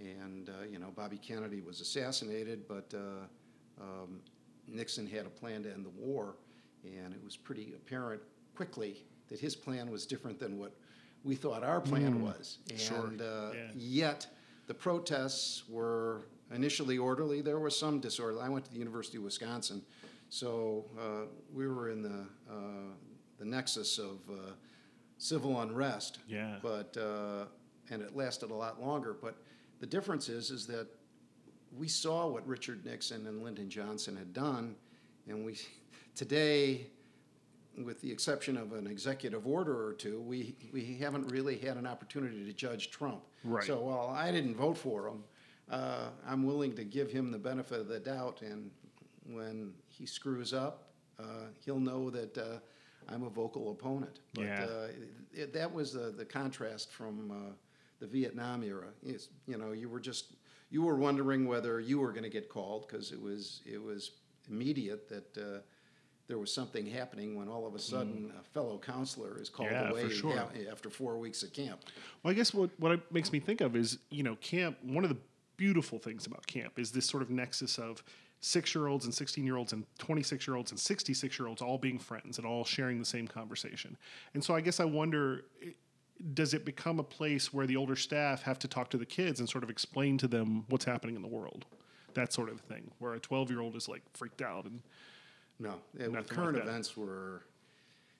[0.00, 4.20] And, uh, you know, Bobby Kennedy was assassinated, but uh, um,
[4.66, 6.36] Nixon had a plan to end the war,
[6.84, 8.20] and it was pretty apparent
[8.54, 10.74] quickly that his plan was different than what
[11.24, 12.58] we thought our plan was.
[12.70, 13.68] And sure, uh, yeah.
[13.74, 14.26] yet
[14.66, 17.40] the protests were initially orderly.
[17.40, 18.40] There was some disorder.
[18.40, 19.82] I went to the University of Wisconsin,
[20.28, 22.94] so uh, we were in the uh,
[23.38, 24.52] the nexus of uh,
[25.18, 26.18] civil unrest.
[26.26, 26.56] Yeah.
[26.62, 27.44] But uh,
[27.90, 29.14] and it lasted a lot longer.
[29.20, 29.36] But
[29.80, 30.86] the difference is is that
[31.76, 34.76] we saw what Richard Nixon and Lyndon Johnson had done,
[35.28, 35.56] and we
[36.14, 36.86] today,
[37.78, 41.86] with the exception of an executive order or two, we we haven't really had an
[41.86, 43.22] opportunity to judge Trump.
[43.44, 43.64] Right.
[43.64, 45.24] So while I didn't vote for him,
[45.70, 48.70] uh, I'm willing to give him the benefit of the doubt, and
[49.26, 52.36] when he screws up, uh, he'll know that.
[52.36, 52.58] Uh,
[53.08, 54.64] I'm a vocal opponent, but Yeah.
[54.64, 54.88] uh,
[55.34, 57.52] it, that was the, the contrast from uh,
[57.98, 58.90] the Vietnam era.
[59.02, 60.36] It's, you know, you were just
[60.70, 64.12] you were wondering whether you were going to get called because it was it was
[64.48, 65.58] immediate that uh,
[66.28, 69.72] there was something happening when all of a sudden a fellow counselor is called Mm.
[69.72, 70.48] Yeah, away sure.
[70.54, 71.80] a- after four weeks of camp.
[72.22, 74.78] Well, I guess what what it makes me think of is you know camp.
[74.82, 75.18] One of the
[75.56, 78.02] beautiful things about camp is this sort of nexus of
[78.40, 81.38] six year olds and sixteen year olds and twenty six year olds and sixty six
[81.38, 83.96] year olds all being friends and all sharing the same conversation.
[84.34, 85.44] And so I guess I wonder.
[86.34, 89.40] Does it become a place where the older staff have to talk to the kids
[89.40, 91.64] and sort of explain to them what's happening in the world?
[92.14, 94.64] That sort of thing, where a 12 year old is like freaked out.
[94.66, 94.82] And
[95.62, 97.42] No, uh, Nothing the like current events were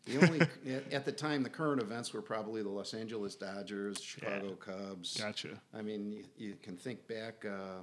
[0.07, 0.40] the only
[0.92, 1.42] at, the time.
[1.42, 5.16] The current events were probably the Los Angeles Dodgers, Chicago Cubs.
[5.20, 5.61] gotcha.
[5.74, 7.81] I mean, you, you can think back uh,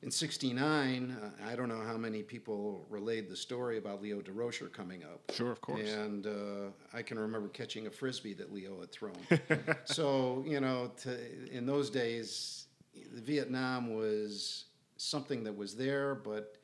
[0.00, 1.14] in '69.
[1.22, 5.20] Uh, I don't know how many people relayed the story about Leo Durocher coming up.
[5.34, 5.92] Sure, of course.
[5.92, 9.12] And uh, I can remember catching a frisbee that Leo had thrown.
[9.84, 12.66] so you know, to, in those days,
[13.14, 14.64] the Vietnam was
[14.96, 16.56] something that was there, but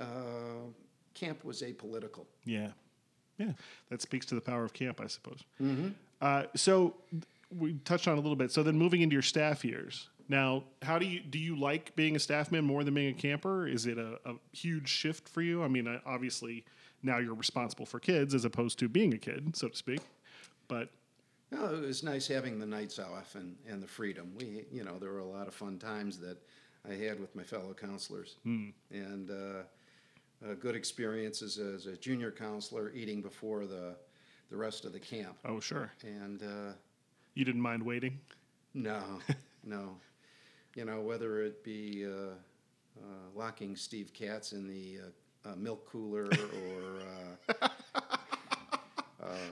[0.00, 0.04] uh,
[1.14, 2.26] camp was apolitical.
[2.44, 2.72] Yeah,
[3.38, 3.52] yeah,
[3.90, 5.42] that speaks to the power of camp, I suppose.
[6.20, 6.94] Uh, so
[7.56, 8.50] we touched on a little bit.
[8.50, 10.08] So then, moving into your staff years.
[10.28, 11.38] Now, how do you do?
[11.38, 13.68] You like being a staff man more than being a camper?
[13.68, 15.62] Is it a, a huge shift for you?
[15.62, 16.64] I mean, obviously
[17.02, 20.00] now you're responsible for kids as opposed to being a kid, so to speak.
[20.66, 20.90] But
[21.52, 24.32] No, it was nice having the nights off and, and the freedom.
[24.36, 26.38] We, you know, there were a lot of fun times that
[26.88, 29.62] I had with my fellow counselors, and uh,
[30.44, 33.96] uh, good experiences as a junior counselor, eating before the
[34.50, 35.36] the rest of the camp.
[35.44, 36.72] oh, sure, And uh,
[37.34, 38.20] you didn't mind waiting.
[38.74, 39.02] no,
[39.64, 39.96] no,
[40.76, 43.02] you know, whether it be uh, uh,
[43.34, 44.98] locking Steve Katz in the
[45.46, 47.00] uh, uh, milk cooler or
[47.60, 47.68] uh,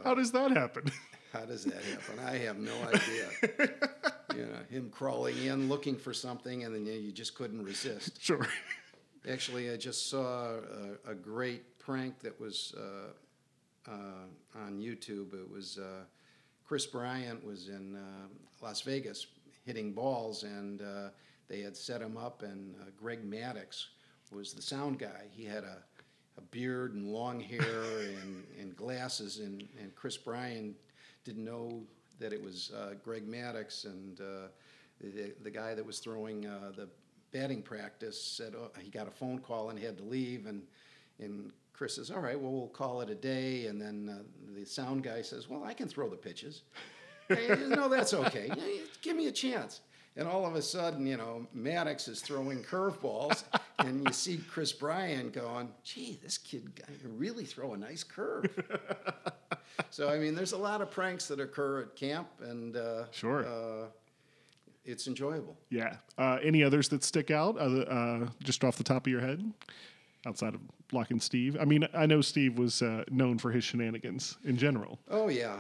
[0.05, 0.85] How does that happen?
[1.33, 2.21] How does that happen?
[2.25, 3.29] I have no idea.
[4.37, 7.65] you know, him crawling in looking for something, and then you, know, you just couldn't
[7.65, 8.23] resist.
[8.23, 8.47] sure.
[9.31, 10.57] Actually, I just saw
[11.07, 15.33] a, a great prank that was uh, uh, on YouTube.
[15.33, 16.05] It was uh,
[16.67, 18.29] Kris Bryant was in uh,
[18.61, 19.27] Las Vegas
[19.65, 21.09] hitting balls, and uh,
[21.49, 23.87] they had set him up, and uh, Greg Maddux
[24.31, 25.23] was the sound guy.
[25.31, 25.79] He had a,
[26.37, 27.83] a beard and long hair
[28.23, 30.77] and, and glasses, and, and Kris Bryant
[31.25, 31.83] didn't know
[32.19, 34.19] that it was Greg Maddux, and
[35.01, 36.89] the, the guy that was throwing the
[37.35, 40.63] batting practice said oh, he got a phone call and had to leave, and
[41.19, 44.23] and Kris says, "All right, well we'll call it a day." And then uh,
[44.57, 46.63] the sound guy says, "Well, I can throw the pitches."
[47.31, 48.51] Says, no, that's okay.
[49.01, 49.81] Give me a chance.
[50.15, 53.45] And all of a sudden, you know, Maddux is throwing curveballs,
[53.79, 58.45] and you see Kris Bryan going, "Gee, this kid can really throw a nice curve."
[59.91, 63.47] so I mean, there's a lot of pranks that occur at camp, and uh, Sure.
[63.47, 63.87] uh,
[64.85, 65.57] it's enjoyable.
[65.71, 65.97] Yeah.
[66.19, 69.43] Uh, any others that stick out, other, uh, just off the top of your head,
[70.27, 70.61] outside of
[70.93, 71.57] Lock and Steve?
[71.61, 74.99] I mean, I know Steve was uh, known for his shenanigans in general.
[75.11, 75.57] Oh yeah,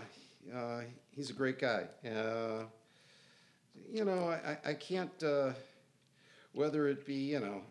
[0.54, 0.82] uh,
[1.14, 1.84] he's a great guy.
[2.06, 2.64] Uh,
[3.92, 5.22] you know, I, I can't.
[5.22, 5.52] Uh,
[6.52, 7.62] whether it be you know,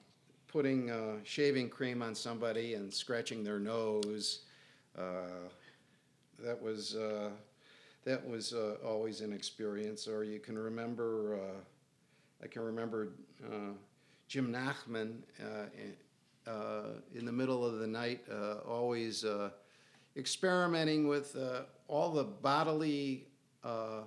[0.48, 4.42] putting uh, shaving cream on somebody and scratching their nose,
[4.98, 5.48] uh,
[6.44, 7.30] that was uh,
[8.06, 10.08] that was uh, always an experience.
[10.08, 13.10] Or you can remember, uh, I can remember
[13.46, 13.74] uh,
[14.28, 19.50] Jim Nachman uh, in, uh, in the middle of the night, uh, always uh,
[20.18, 23.28] experimenting with uh, all the bodily
[23.64, 24.02] uh,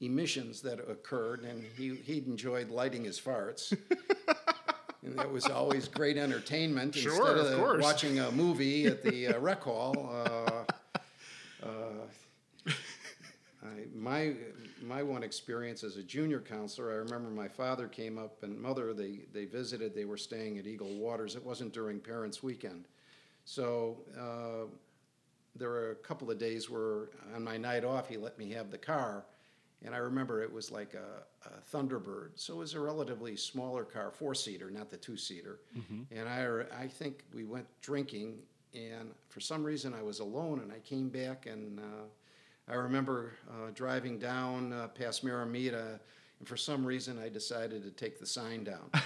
[0.00, 3.76] emissions that occurred, and he, he enjoyed lighting his farts.
[5.04, 9.28] and that was always great entertainment Sure, instead of of, watching a movie at the
[9.28, 10.10] uh, rec hall.
[10.12, 10.64] Uh,
[13.62, 14.34] I, my
[14.82, 18.92] my one experience as a junior counselor, I remember my father came up and mother
[18.94, 19.94] they they visited.
[19.94, 21.36] They were staying at Eagle Waters.
[21.36, 22.86] It wasn't during Parents' Weekend,
[23.44, 23.98] so.
[24.18, 24.66] Uh,
[25.56, 28.70] there were a couple of days where on my night off he let me have
[28.70, 29.24] the car
[29.84, 33.82] and i remember it was like a, a thunderbird so it was a relatively smaller
[33.82, 35.58] car four seater not the two seater
[36.16, 38.38] and I, I think we went drinking
[38.72, 42.04] and for some reason i was alone and i came back and uh,
[42.68, 45.98] i remember uh, driving down uh, past maramita
[46.38, 48.90] and for some reason i decided to take the sign down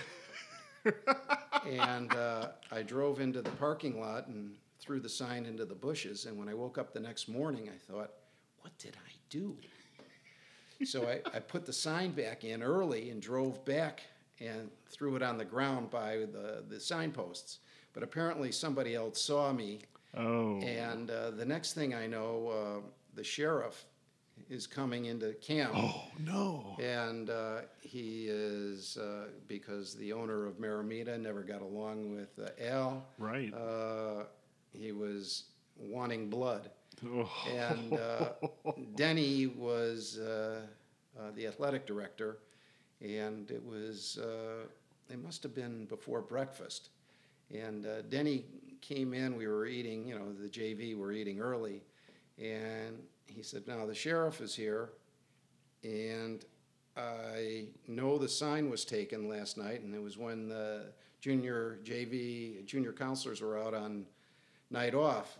[1.68, 6.26] and uh, I drove into the parking lot and threw the sign into the bushes.
[6.26, 8.10] And when I woke up the next morning, I thought,
[8.60, 9.56] what did I do?
[10.84, 14.02] so I, I put the sign back in early and drove back
[14.40, 17.60] and threw it on the ground by the, the signposts.
[17.92, 19.82] But apparently somebody else saw me.
[20.16, 20.58] Oh.
[20.60, 22.80] And uh, the next thing I know, uh,
[23.14, 23.84] the sheriff
[24.48, 25.72] is coming into camp.
[25.76, 26.76] Oh no.
[26.80, 32.50] And uh, he is, uh, because the owner of Maramita never got along with uh,
[32.64, 33.52] Al, Right.
[33.54, 34.24] uh,
[34.72, 35.44] he was
[35.78, 36.70] wanting blood.
[37.06, 37.30] Oh.
[37.50, 38.30] And uh,
[38.96, 40.60] Denny was uh,
[41.18, 42.38] uh, the athletic director,
[43.00, 44.66] and it was, uh,
[45.10, 46.88] it must have been before breakfast.
[47.52, 48.44] And uh, Denny
[48.80, 51.82] came in, we were eating, you know, the JV were eating early,
[52.38, 54.90] and he said, Now the sheriff is here,
[55.84, 56.44] and
[56.96, 62.64] I know the sign was taken last night, and it was when the junior JV,
[62.66, 64.06] junior counselors were out on
[64.70, 65.38] night off.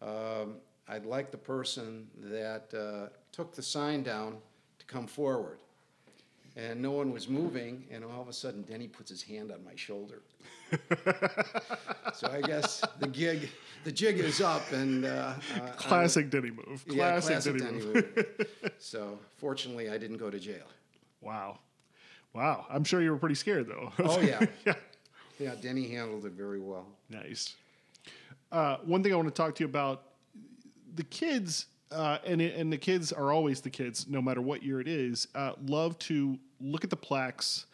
[0.00, 0.56] Um,
[0.88, 4.36] I'd like the person that uh, took the sign down
[4.78, 5.58] to come forward.
[6.56, 9.64] And no one was moving, and all of a sudden Denny puts his hand on
[9.64, 10.22] my shoulder.
[12.14, 13.48] so I guess the gig,
[13.82, 16.84] the jig is up, and uh, uh, Classic Denny move.
[16.86, 18.16] yeah, Classic, classic Denny, Denny move.
[18.16, 18.72] move.
[18.78, 20.66] so fortunately, I didn't go to jail.
[21.20, 21.58] Wow.
[22.34, 22.66] Wow.
[22.70, 23.92] I'm sure you were pretty scared though.
[23.98, 24.74] Oh yeah, yeah.
[25.38, 25.54] yeah.
[25.60, 26.86] Denny handled it very well.
[27.08, 27.54] Nice.
[28.52, 30.02] Uh, one thing I want to talk to you about
[30.94, 34.80] the kids, uh, and and the kids are always the kids, no matter what year
[34.80, 35.28] it is.
[35.34, 37.66] Uh, love to look at the plaques,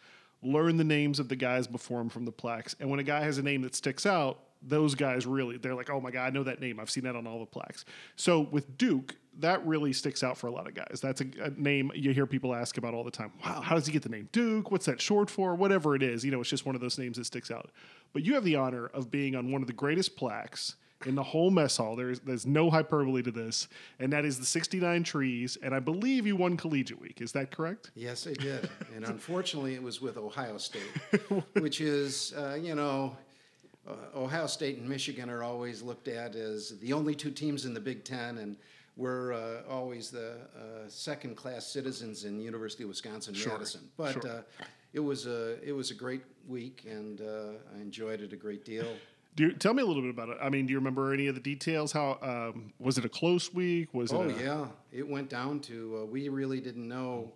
[0.43, 3.21] learn the names of the guys before him from the plaques, and when a guy
[3.21, 6.29] has a name that sticks out, those guys really they're like, oh my god, I
[6.29, 6.79] know that name.
[6.79, 7.83] I've seen that on all the plaques.
[8.15, 10.99] So with Duke, that really sticks out for a lot of guys.
[11.01, 13.31] That's a, a name you hear people ask about all the time.
[13.43, 14.69] Wow, how does he get the name Duke?
[14.69, 15.55] What's that short for?
[15.55, 17.71] Whatever it is, you know, it's just one of those names that sticks out.
[18.13, 21.23] But you have the honor of being on one of the greatest plaques in the
[21.23, 21.95] whole mess hall.
[21.95, 23.67] There's there's no hyperbole to this,
[23.99, 25.57] and that is the 69 trees.
[25.61, 27.21] And I believe you won Collegiate Week.
[27.21, 27.91] Is that correct?
[27.95, 28.69] Yes, I did.
[28.95, 30.81] and unfortunately, it was with Ohio State,
[31.59, 33.15] which is, uh, you know,
[33.87, 37.73] uh, Ohio State and Michigan are always looked at as the only two teams in
[37.73, 38.57] the Big Ten, and
[38.95, 43.81] we're uh, always the uh, second-class citizens in University of Wisconsin Madison.
[43.97, 44.27] But sure.
[44.27, 44.41] uh,
[44.93, 48.65] it was a it was a great week, and uh, I enjoyed it a great
[48.65, 48.87] deal.
[49.35, 50.37] Do you, tell me a little bit about it.
[50.41, 51.91] I mean, do you remember any of the details?
[51.93, 53.93] How um, was it a close week?
[53.93, 54.35] Was Oh it?
[54.37, 57.31] a- yeah, it went down to uh, we really didn't know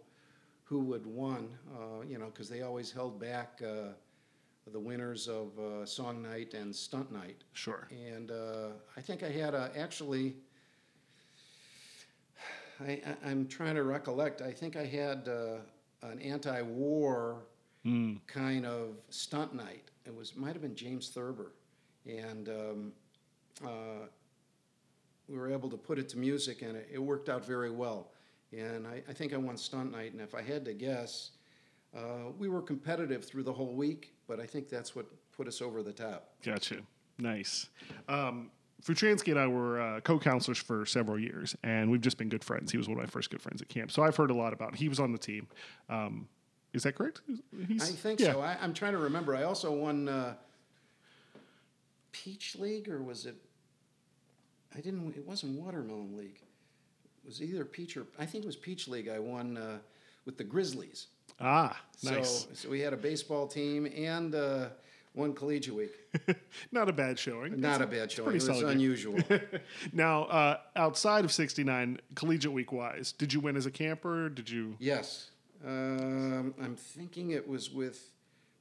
[0.66, 3.94] who would won, uh, you know, because they always held back uh,
[4.74, 7.44] the winners of uh, song night and stunt night.
[7.54, 7.88] Sure.
[7.92, 10.36] And uh, I think I had a, actually,
[12.82, 14.42] I, I, I'm trying to recollect.
[14.42, 15.58] I think I had uh,
[16.02, 17.44] an anti-war
[18.28, 19.92] kind of stunt night.
[20.06, 21.52] It was might have been James Thurber,
[22.06, 22.94] and um,
[23.64, 24.08] uh,
[25.28, 28.12] we were able to put it to music, and it, it worked out very well.
[28.52, 30.14] And I, I think I won stunt night.
[30.14, 31.32] And if I had to guess,
[31.96, 35.62] uh, we were competitive through the whole week, but I think that's what put us
[35.62, 36.30] over the top.
[36.44, 36.78] Gotcha.
[37.18, 37.70] Nice.
[38.08, 38.52] Um,
[38.84, 42.72] Futransky and I were uh, co-counselors for several years, and we've just been good friends.
[42.72, 44.54] He was one of my first good friends at camp, so I've heard a lot
[44.54, 44.76] about.
[44.76, 45.48] He was on the team.
[45.90, 46.28] Um,
[46.74, 47.22] is that correct?
[47.68, 48.34] He's, I think yeah.
[48.34, 48.42] so.
[48.42, 49.36] I, I'm trying to remember.
[49.36, 50.36] I also won uh,
[52.24, 53.36] Peach League, or was it?
[54.76, 55.16] I didn't.
[55.16, 56.40] It wasn't Watermelon League.
[57.24, 59.10] It was either Peach or I think it was Peach League.
[59.10, 59.78] I won uh,
[60.26, 61.08] with the Grizzlies.
[61.40, 62.44] Ah, nice.
[62.44, 64.68] So, so we had a baseball team, and uh,
[65.14, 66.38] one collegiate week.
[66.72, 67.60] Not a bad showing.
[67.60, 68.30] Not a bad showing.
[68.30, 69.18] pretty It was unusual.
[69.94, 74.30] Now, uh, outside of 69, collegiate week wise, did you win as a camper?
[74.30, 74.76] Did you?
[74.80, 75.32] yes.
[75.66, 78.12] Um, I'm thinking it was with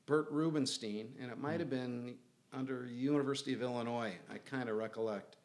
[0.06, 2.14] Bert Rubenstein, and it might have been
[2.56, 4.12] under University of Illinois.
[4.32, 5.36] I kind of recollect.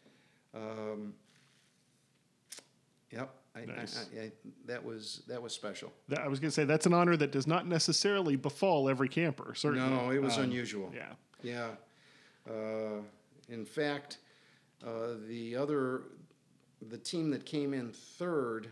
[0.53, 1.13] Um,
[3.11, 3.33] yep.
[3.55, 4.07] I, Nice.
[4.15, 4.31] I, I,
[4.67, 5.91] that was that was special.
[6.07, 9.09] that- I was going to say that's an honor that does not necessarily befall every
[9.09, 9.53] camper.
[9.55, 9.89] Certainly.
[9.89, 10.93] No, it was Um, unusual.
[10.95, 11.13] Yeah.
[11.41, 11.69] Yeah.
[12.49, 13.01] Uh,
[13.49, 14.19] in fact,
[14.85, 16.03] uh, the other,
[16.89, 18.69] the team that came in third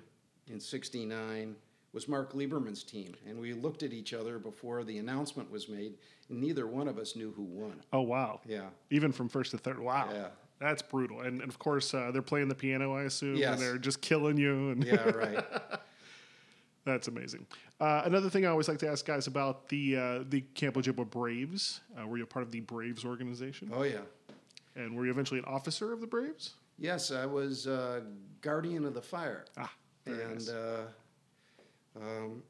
[0.48, 1.56] in '69
[1.94, 5.96] was Mark Lieberman's team, and we looked at each other before the announcement was made,
[6.30, 7.82] and neither one of us knew who won.
[7.94, 8.42] Oh wow.
[8.46, 8.68] Yeah.
[8.90, 9.80] Even from first to third.
[9.80, 10.10] Wow.
[10.14, 10.28] Yeah.
[10.60, 11.22] That's brutal.
[11.22, 13.54] And, and of course, uh, they're playing the piano, I assume, Yes.
[13.54, 14.72] and they're just killing you.
[14.72, 15.04] And Yeah.
[15.10, 15.46] Right.
[16.86, 17.46] That's amazing.
[17.82, 21.10] Uh, another thing I always like to ask guys about the uh, the Camp Ojibwa
[21.10, 21.82] Braves.
[22.00, 23.70] Uh, were you a part of the Braves organization?
[23.74, 24.00] oh yeah.
[24.76, 26.54] And were you eventually an officer of the Braves?
[26.80, 28.02] Yes, I was uh,
[28.42, 29.46] guardian of the fire.
[29.58, 29.72] Ah,
[30.06, 30.50] very and nice.
[32.02, 32.44] Uh, um,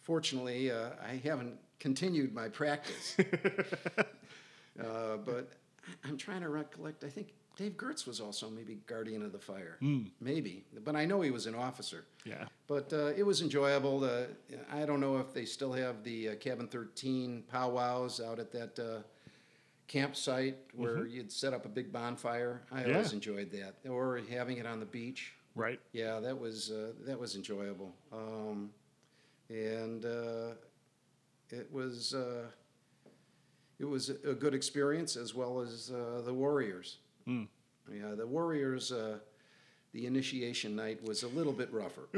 [0.00, 3.16] fortunately, uh, I haven't continued my practice.
[3.18, 5.50] uh, but
[6.04, 7.04] I'm trying to recollect.
[7.04, 9.76] I think Dave Gertz was also maybe guardian of the fire.
[10.20, 12.04] Maybe, but I know he was an officer.
[12.24, 12.46] Yeah.
[12.66, 14.00] But uh, it was enjoyable.
[14.00, 14.28] To,
[14.72, 18.78] I don't know if they still have the uh, Cabin 13 powwows out at that
[18.78, 19.02] uh,
[19.88, 22.62] campsite where you'd set up a big bonfire.
[22.72, 23.74] I always enjoyed that.
[23.88, 25.34] Or having it on the beach.
[25.54, 25.80] Right.
[25.92, 28.70] Yeah, that was uh, that was enjoyable, um,
[29.52, 30.54] and uh,
[31.50, 32.46] it was uh,
[33.78, 36.98] it was a good experience as well as uh, the Warriors.
[37.28, 37.48] Mm.
[37.92, 38.92] Yeah, the Warriors.
[38.92, 39.18] Uh,
[39.92, 42.08] the initiation night was a little bit rougher.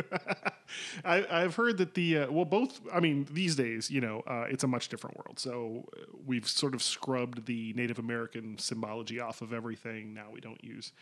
[1.05, 2.81] I, I've heard that the uh, well, both.
[2.93, 5.41] I mean, these days, you know, uh, it's a much different world.
[5.41, 5.89] So
[6.25, 10.15] we've sort of scrubbed the Native American symbology off of everything.
[10.15, 10.93] Now we don't use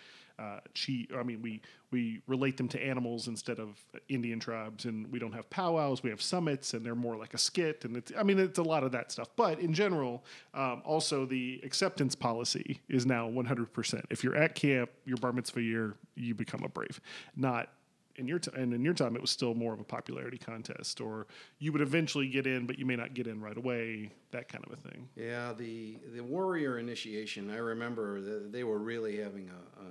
[0.42, 1.06] uh, chi.
[1.16, 3.78] I mean, we we relate them to animals instead of
[4.08, 6.02] Indian tribes, and we don't have powwows.
[6.02, 7.84] We have summits, and they're more like a skit.
[7.84, 8.12] And it's.
[8.18, 9.28] I mean, it's a lot of that stuff.
[9.36, 10.24] But in general,
[10.54, 14.02] um, also the acceptance policy is now 100%.
[14.10, 17.00] If you're at camp, your bar mitzvah year, you become a brave.
[17.36, 17.68] Not
[18.16, 21.00] in your time, and in your time, it was still more of a popularity contest,
[21.00, 21.26] or
[21.58, 24.10] you would eventually get in, but you may not get in right away.
[24.32, 25.08] That kind of a thing.
[25.16, 27.50] Yeah, the the warrior initiation.
[27.50, 29.86] I remember that they were really having a, a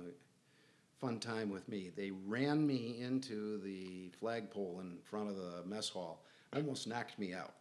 [1.02, 1.90] fun time with me.
[1.94, 6.24] They ran me into the flagpole in front of the mess hall.
[6.54, 7.54] Almost knocked me out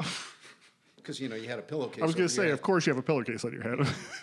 [0.95, 2.03] because you know you had a pillowcase.
[2.03, 3.79] I was going to say, your of course, you have a pillowcase on your head.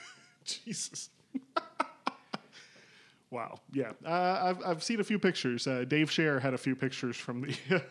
[0.45, 1.11] Jesus.
[3.31, 3.59] wow.
[3.73, 5.67] Yeah, uh, I've I've seen a few pictures.
[5.67, 7.87] Uh, Dave Scher had a few pictures from the.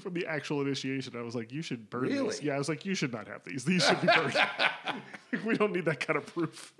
[0.00, 2.86] From the actual initiation, I was like, "You should burn these." Yeah, I was like,
[2.86, 3.64] "You should not have these.
[3.64, 4.36] These should be burned.
[5.44, 6.72] we don't need that kind of proof."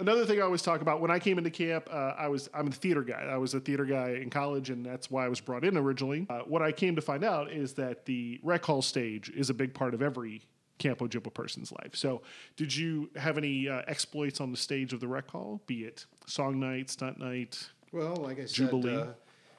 [0.00, 2.68] Another thing I always talk about when I came into camp, uh, I was I'm
[2.68, 3.22] a theater guy.
[3.30, 6.26] I was a theater guy in college, and that's why I was brought in originally.
[6.28, 9.54] Uh, what I came to find out is that the rec hall stage is a
[9.54, 10.42] big part of every
[10.78, 11.94] Camp Ojibwa person's life.
[11.94, 12.22] So,
[12.56, 15.62] did you have any uh, exploits on the stage of the rec hall?
[15.66, 17.68] Be it song night, stunt night?
[17.92, 18.96] Well, like I said, Jubilee.
[18.96, 19.06] uh,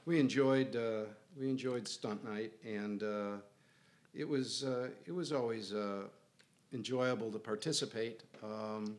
[0.06, 1.04] we enjoyed uh,
[1.40, 3.32] we enjoyed stunt night, and uh,
[4.14, 6.04] it was uh, it was always uh,
[6.74, 8.24] enjoyable to participate.
[8.44, 8.98] Um,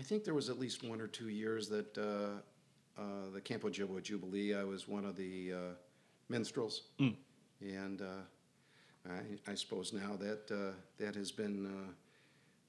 [0.00, 3.64] I think there was at least one or two years that uh, uh, the Camp
[3.64, 5.56] Ojibwa Jubilee, I was one of the uh,
[6.30, 6.84] minstrels,
[7.60, 8.06] and uh,
[9.06, 11.92] I, I suppose now that uh, that has been uh,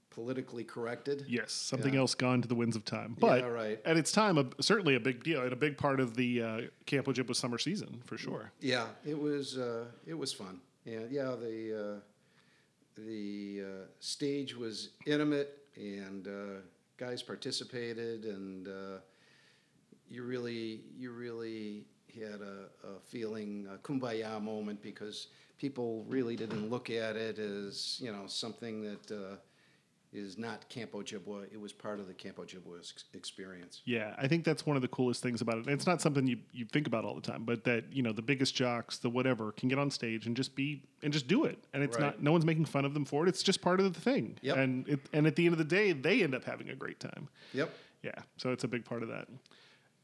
[0.09, 1.23] politically corrected.
[1.25, 2.01] Yes, something Yeah.
[2.01, 3.15] else gone to the winds of time.
[3.17, 3.79] But Yeah, right.
[3.85, 6.61] at its time, a, certainly a big deal and a big part of the uh,
[6.85, 8.51] Camp Ojibwa summer season for sure.
[8.59, 10.59] Yeah, it was uh, it was fun.
[10.85, 16.31] And yeah, the uh, the uh, stage was intimate, and uh,
[17.01, 18.99] guys participated, and uh,
[20.07, 21.83] you really you really
[22.13, 27.99] had a, a feeling a kumbaya moment because people really didn't look at it as
[27.99, 29.35] you know something that uh,
[30.13, 31.45] is not Camp Ojibwa.
[31.53, 33.81] It was part of the Camp Ojibwa ex- experience.
[33.85, 35.65] Yeah, I think that's one of the coolest things about it.
[35.65, 38.11] And it's not something you, you think about all the time, but that you know
[38.11, 41.45] the biggest jocks, the whatever, can get on stage and just be and just do
[41.45, 42.05] it, and it's Right.
[42.07, 43.29] not no one's making fun of them for it.
[43.29, 44.37] It's just part of the thing.
[44.41, 44.57] Yep.
[44.57, 46.99] And it, and at the end of the day, they end up having a great
[46.99, 47.29] time.
[47.53, 47.73] Yep.
[48.03, 49.27] Yeah, so it's a big part of that.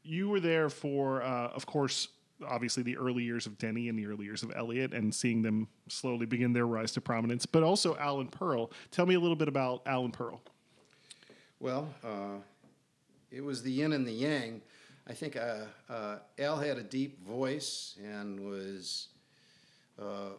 [0.04, 2.08] You were there for, uh, of course,
[2.46, 5.68] obviously the early years of Denny and the early years of Elliot, and seeing them
[5.88, 7.46] slowly begin their rise to prominence.
[7.46, 8.70] But also Alan Pearl.
[8.90, 10.40] Tell me a little bit about Alan Pearl.
[11.60, 12.38] Well, uh,
[13.30, 14.62] it was the yin and the yang.
[15.08, 19.08] I think uh, uh, Al had a deep voice and was
[20.00, 20.30] uh,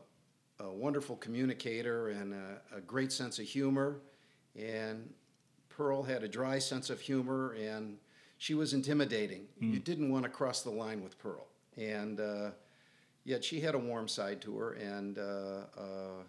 [0.60, 4.00] a wonderful communicator and a, a great sense of humor.
[4.56, 5.10] and
[5.70, 7.98] Pearl had a dry sense of humor, and
[8.38, 9.48] she was intimidating.
[9.62, 11.48] You didn't want to cross the line with Pearl,
[11.80, 12.52] and uh,
[13.24, 16.24] yet she had a warm side to her, and uh, uh,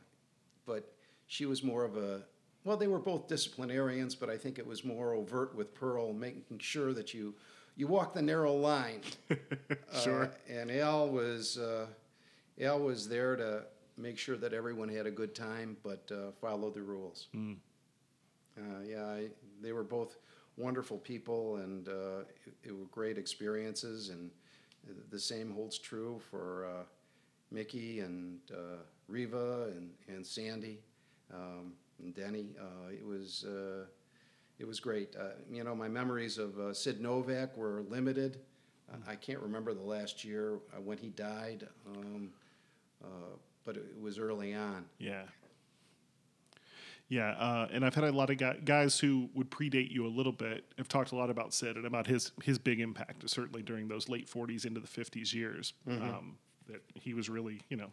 [0.66, 0.92] but
[1.26, 2.22] she was more of a
[2.64, 6.58] well, they were both disciplinarians, but I think it was more overt with Pearl, making
[6.58, 7.34] sure that you
[7.76, 9.02] you walk the narrow line.
[10.04, 10.26] Sure.
[10.26, 11.86] Uh, and Al was uh,
[12.60, 13.64] Al was there to
[13.96, 17.26] make sure that everyone had a good time, but uh, followed the rules.
[17.34, 17.56] Mm.
[18.56, 19.28] Uh, yeah, I,
[19.60, 20.16] they were both
[20.56, 24.10] wonderful people, and uh, it, it were great experiences.
[24.10, 24.30] And
[25.10, 26.84] the same holds true for uh,
[27.50, 30.78] Mickey and uh, Riva and, and Sandy
[31.32, 31.72] um,
[32.02, 32.54] and Denny.
[32.58, 33.84] Uh, it was uh,
[34.58, 35.16] it was great.
[35.16, 38.38] Uh, you know, my memories of uh, Sid Novak were limited.
[38.92, 42.30] Uh, I can't remember the last year when he died, um,
[43.02, 44.84] uh, but it was early on.
[44.98, 45.22] Yeah.
[47.10, 50.30] Yeah, uh, and I've had a lot of guys who would predate you a little
[50.32, 53.88] bit have talked a lot about Sid and about his his big impact, certainly during
[53.88, 55.74] those late 40s into the 50s years.
[55.88, 56.38] Um,
[56.68, 57.90] that he was really, you know,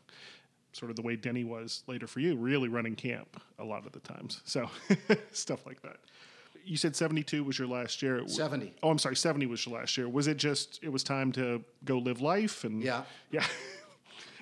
[0.72, 3.92] sort of the way Denny was later for you, really running camp a lot of
[3.92, 4.42] the times.
[4.46, 4.70] So
[5.32, 5.98] stuff like that.
[6.64, 8.28] You said 72 was your last year.
[8.28, 8.74] 70.
[8.84, 10.08] Oh, I'm sorry, 70 was your last year.
[10.08, 13.04] Was it just it was time to go live life and Yeah.
[13.32, 13.46] yeah,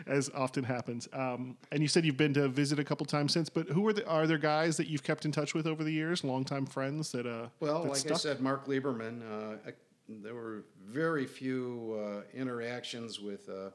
[0.08, 1.08] as often happens.
[1.14, 3.50] Um, and you said you've been to visit a couple times since.
[3.50, 5.91] But who are the, are there guys that you've kept in touch with over the
[5.91, 8.18] years, longtime friends that uh Well, that like I stuck?
[8.20, 9.74] said, Mark Lieberman, uh, I,
[10.08, 13.70] there were very few uh, interactions with uh,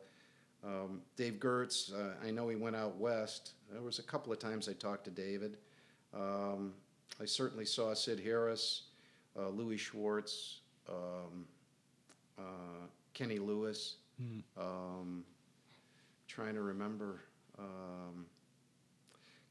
[0.64, 1.92] um, Dave Gertz.
[1.92, 3.52] Uh, I know he went out west.
[3.72, 5.56] There was a couple of times I talked to David.
[6.14, 6.74] Um,
[7.20, 8.82] I certainly saw Sid Harris,
[9.38, 11.46] uh, Louis Schwartz, um,
[12.38, 12.42] uh,
[13.14, 13.96] Kenny Lewis.
[14.58, 15.24] Um,
[16.30, 17.22] trying to remember.
[17.58, 18.26] Um,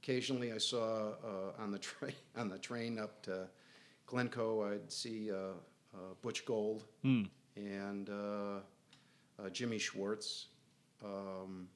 [0.01, 3.47] occasionally, I saw uh, on the train on the train up to
[4.05, 5.35] Glencoe, I'd see uh,
[5.93, 7.23] uh, Butch Gold Hmm.
[7.57, 8.59] and uh,
[9.39, 10.47] uh, Jimmy Schwartz,
[11.03, 11.67] um,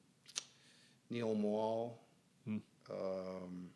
[1.10, 2.00] Neil Mall.
[2.46, 2.56] Hmm.
[2.90, 3.68] Um,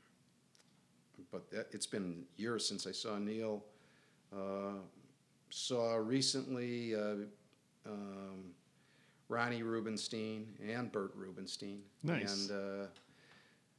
[1.31, 3.65] but that, it's been years since I saw Neil.
[4.35, 4.81] Uh,
[5.51, 7.15] saw recently uh,
[7.87, 8.45] um,
[9.29, 11.83] Ronnie Rubenstein and Bert Rubenstein.
[12.03, 12.49] Nice.
[12.49, 12.87] And uh,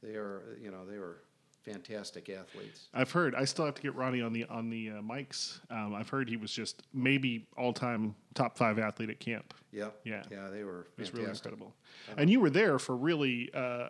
[0.02, 1.22] they are, you know, they were
[1.64, 2.88] fantastic athletes.
[2.94, 3.34] I've heard.
[3.34, 5.60] I still have to get Ronnie on the on the uh, mics.
[5.70, 9.54] Um, I've heard he was just maybe all time top five athlete at camp.
[9.72, 10.00] Yep.
[10.04, 10.22] Yeah.
[10.30, 11.74] Yeah, they were It was really incredible.
[12.16, 13.50] And you were there for really.
[13.52, 13.88] Uh,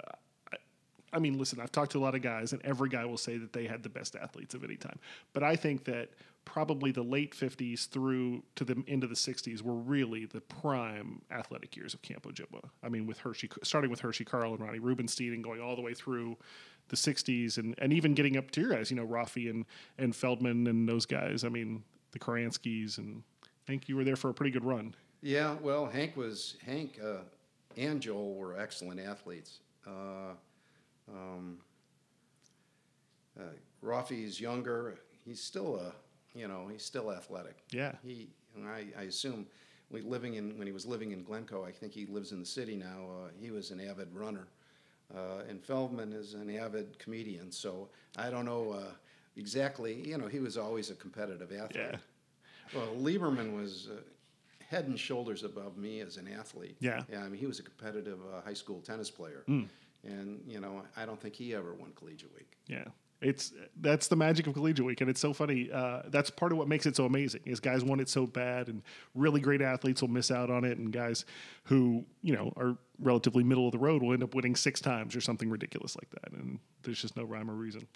[1.12, 3.36] I mean, listen, I've talked to a lot of guys, and every guy will say
[3.36, 4.96] that they had the best athletes of any time.
[5.32, 6.10] But I think that
[6.50, 11.22] probably the late 50s through to the end of the 60s were really the prime
[11.30, 12.60] athletic years of Camp Ojibwa.
[12.82, 15.80] I mean, with Hershey, starting with Hershey Carl and Ronnie Rubenstein and going all the
[15.80, 16.36] way through
[16.88, 19.64] the 60s and, and even getting up to your guys, you know, Rafi and,
[19.96, 21.44] and Feldman and those guys.
[21.44, 24.96] I mean, the Koranskis, and I think you were there for a pretty good run.
[25.22, 27.18] Yeah, well, Hank was Hank uh,
[27.76, 29.60] and Joel were excellent athletes.
[29.86, 30.32] Uh,
[31.08, 31.58] um,
[33.38, 33.44] uh,
[33.84, 34.98] Rafi's younger.
[35.24, 35.92] He's still a,
[36.34, 37.58] you know, he's still athletic.
[37.70, 37.92] Yeah.
[38.02, 39.46] He, and I, I assume,
[39.90, 41.64] we living in when he was living in Glencoe.
[41.64, 43.08] I think he lives in the city now.
[43.10, 44.46] Uh, he was an avid runner,
[45.14, 47.50] uh, and Feldman is an avid comedian.
[47.50, 48.92] So I don't know uh,
[49.36, 50.08] exactly.
[50.08, 51.86] You know, he was always a competitive athlete.
[51.92, 51.96] Yeah.
[52.72, 54.00] Well, Lieberman was uh,
[54.68, 56.76] head and shoulders above me as an athlete.
[56.78, 57.02] Yeah.
[57.10, 59.42] Yeah, I mean, he was a competitive uh, high school tennis player.
[60.02, 62.56] And, you know, I don't think he ever won Collegiate Week.
[62.68, 62.84] Yeah.
[63.20, 65.70] It's that's the magic of collegiate week, and it's so funny.
[65.70, 67.42] Uh, that's part of what makes it so amazing.
[67.44, 68.82] Is guys want it so bad, and
[69.14, 71.26] really great athletes will miss out on it, and guys
[71.64, 75.14] who you know are relatively middle of the road will end up winning six times
[75.14, 77.86] or something ridiculous like that, and there's just no rhyme or reason.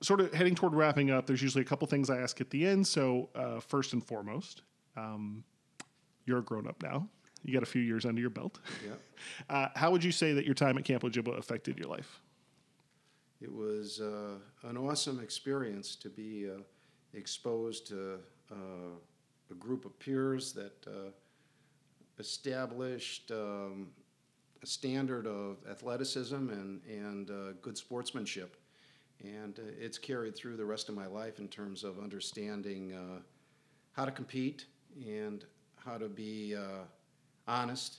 [0.00, 1.26] Sort of heading toward wrapping up.
[1.26, 2.86] There's usually a couple things I ask at the end.
[2.86, 4.62] So uh, first and foremost,
[4.96, 5.44] um,
[6.24, 7.08] you're a grown up now.
[7.44, 8.58] You got a few years under your belt.
[8.84, 8.92] Yeah.
[9.48, 12.20] Uh, how would you say that your time at Camp Ojibwa affected your life?
[13.42, 14.36] It was uh,
[14.68, 16.60] an awesome experience to be uh,
[17.12, 18.20] exposed to
[18.52, 18.54] uh,
[19.50, 21.10] a group of peers that uh,
[22.20, 23.88] established um,
[24.62, 28.56] a standard of athleticism and, and uh, good sportsmanship.
[29.24, 32.94] And uh, it's carried through the rest of my life in terms of understanding
[33.90, 34.66] how to compete
[35.04, 35.44] and
[35.84, 36.56] how to be
[37.48, 37.98] honest,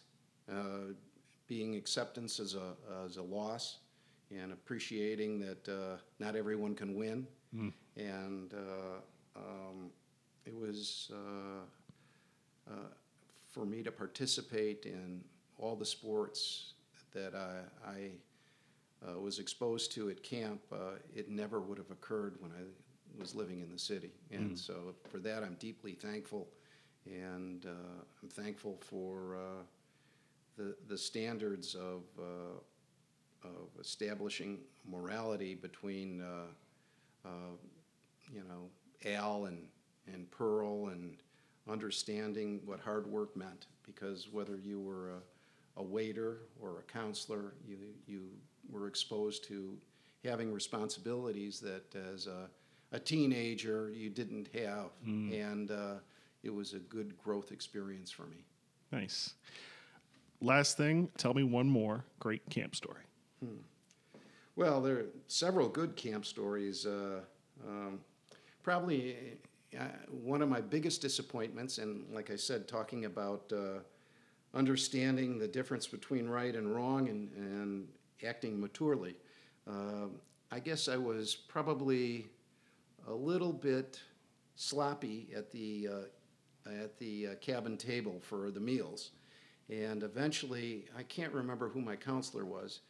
[1.49, 2.75] being acceptance as a,
[3.05, 3.79] as a loss,
[4.41, 7.27] and appreciating that uh, not everyone can win.
[7.97, 9.91] And uh, um,
[10.45, 12.75] it was uh, uh,
[13.49, 15.23] for me to participate in
[15.59, 16.73] all the sports
[17.13, 18.11] that I, I
[19.07, 22.63] uh, was exposed to at camp, uh, it never would have occurred when I
[23.19, 24.11] was living in the city.
[24.31, 26.47] And so for that, I'm deeply thankful.
[27.05, 27.69] And uh,
[28.21, 29.63] I'm thankful for uh,
[30.57, 32.57] the, the standards of, uh,
[33.43, 37.55] of establishing morality between, uh, uh,
[38.31, 38.69] you know,
[39.09, 39.67] Al and,
[40.13, 41.17] and Pearl and
[41.69, 43.67] understanding what hard work meant.
[43.85, 47.77] Because whether you were a, a waiter or a counselor, you,
[48.07, 48.29] you
[48.69, 49.77] were exposed to
[50.23, 52.49] having responsibilities that as a,
[52.91, 54.91] a teenager you didn't have.
[55.05, 55.95] And uh,
[56.43, 58.45] it was a good growth experience for me.
[58.91, 59.33] Nice.
[60.41, 63.03] Last thing, tell me one more great camp story.
[64.55, 66.85] Well, there are several good camp stories.
[66.85, 67.21] Uh,
[67.67, 67.99] um,
[68.61, 69.37] probably
[69.77, 73.79] uh, one of my biggest disappointments, and like I said, talking about uh,
[74.53, 77.87] understanding the difference between right and wrong and, and
[78.25, 79.15] acting maturely.
[79.67, 80.07] Uh,
[80.51, 82.27] I guess I was probably
[83.07, 83.99] a little bit
[84.55, 89.11] sloppy at the uh, at the uh, cabin table for the meals,
[89.69, 92.81] and eventually I can't remember who my counselor was,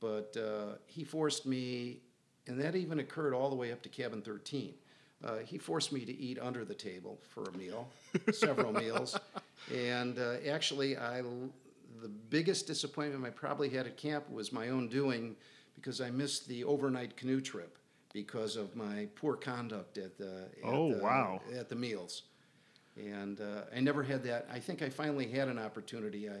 [0.00, 1.98] but uh, he forced me,
[2.46, 4.74] and that even occurred all the way up to cabin 13.
[5.24, 7.88] Uh, he forced me to eat under the table for a meal,
[8.32, 9.18] several meals,
[9.74, 11.22] and uh, actually, I,
[12.00, 15.34] the biggest disappointment I probably had at camp was my own doing,
[15.74, 17.78] because I missed the overnight canoe trip
[18.12, 21.40] because of my poor conduct at the at Oh, the- wow.
[21.56, 22.22] at the meals.
[22.96, 24.48] And uh, I never had that.
[24.52, 26.28] I think I finally had an opportunity.
[26.28, 26.34] I,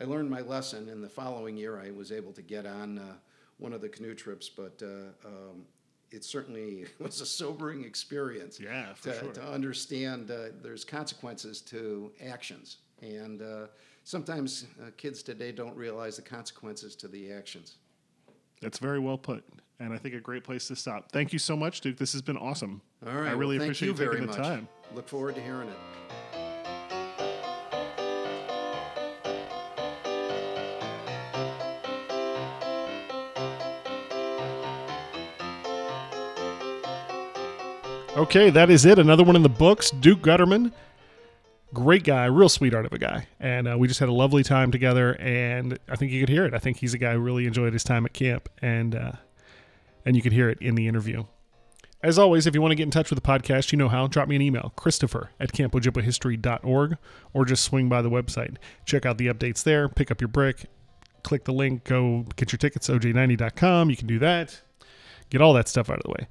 [0.00, 3.12] I learned my lesson, and the following year I was able to get on uh,
[3.58, 5.64] one of the canoe trips, but uh, um,
[6.10, 9.32] it certainly was a sobering experience Yeah, for to, sure.
[9.32, 12.78] to understand uh, there's consequences to actions.
[13.02, 13.66] And uh,
[14.02, 17.76] sometimes uh, kids today don't realize the consequences to the actions.
[18.60, 19.44] That's very well put,
[19.78, 21.12] and I think a great place to stop.
[21.12, 21.98] Thank you so much, Duke.
[21.98, 22.80] This has been awesome.
[23.06, 23.28] All right.
[23.28, 24.46] I really well, thank appreciate you you very taking the much.
[24.46, 24.68] time.
[24.94, 25.76] Look forward to hearing it.
[38.16, 39.00] Okay, that is it.
[39.00, 39.90] Another one in the books.
[39.90, 40.72] Duke Gutterman,
[41.72, 44.70] great guy, real sweetheart of a guy, and uh, we just had a lovely time
[44.70, 45.14] together.
[45.14, 46.54] And I think you could hear it.
[46.54, 49.12] I think he's a guy who really enjoyed his time at camp, and uh,
[50.06, 51.24] and you could hear it in the interview.
[52.04, 54.06] As always, if you want to get in touch with the podcast, you know how.
[54.06, 56.96] Drop me an email, Christopher at CampOjibwaHistory.org,
[57.32, 58.58] or just swing by the website.
[58.86, 59.88] Check out the updates there.
[59.88, 60.66] Pick up your brick.
[61.24, 61.82] Click the link.
[61.82, 63.90] Go get your tickets, oj90.com.
[63.90, 64.60] You can do that.
[65.30, 66.28] Get all that stuff out of the way.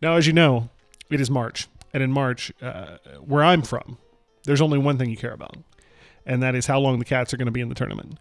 [0.00, 0.70] Now, as you know,
[1.10, 1.68] it is March.
[1.92, 3.98] And in March, uh, where I'm from,
[4.44, 5.56] there's only one thing you care about,
[6.24, 8.18] and that is how long the Cats are going to be in the tournament.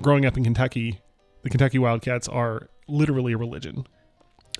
[0.00, 1.00] Growing up in Kentucky,
[1.42, 3.86] the Kentucky Wildcats are literally a religion.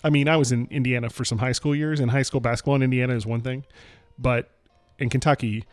[0.04, 2.76] I mean, I was in Indiana for some high school years, and high school basketball
[2.76, 3.64] in Indiana is one thing,
[4.18, 4.50] but
[4.98, 5.64] in Kentucky,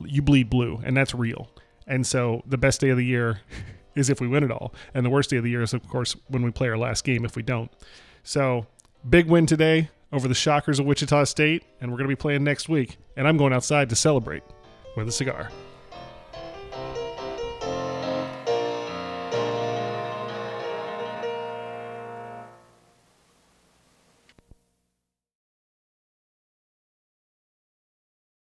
[0.00, 1.50] you bleed blue, and that's real.
[1.86, 3.40] And so the best day of the year
[3.94, 5.86] is if we win it all, and the worst day of the year is, of
[5.88, 7.70] course, when we play our last game if we don't.
[8.22, 8.66] So
[9.08, 12.44] big win today over the Shockers of Wichita State, and we're going to be playing
[12.44, 12.96] next week.
[13.16, 14.42] And I'm going outside to celebrate
[14.96, 15.50] with a cigar.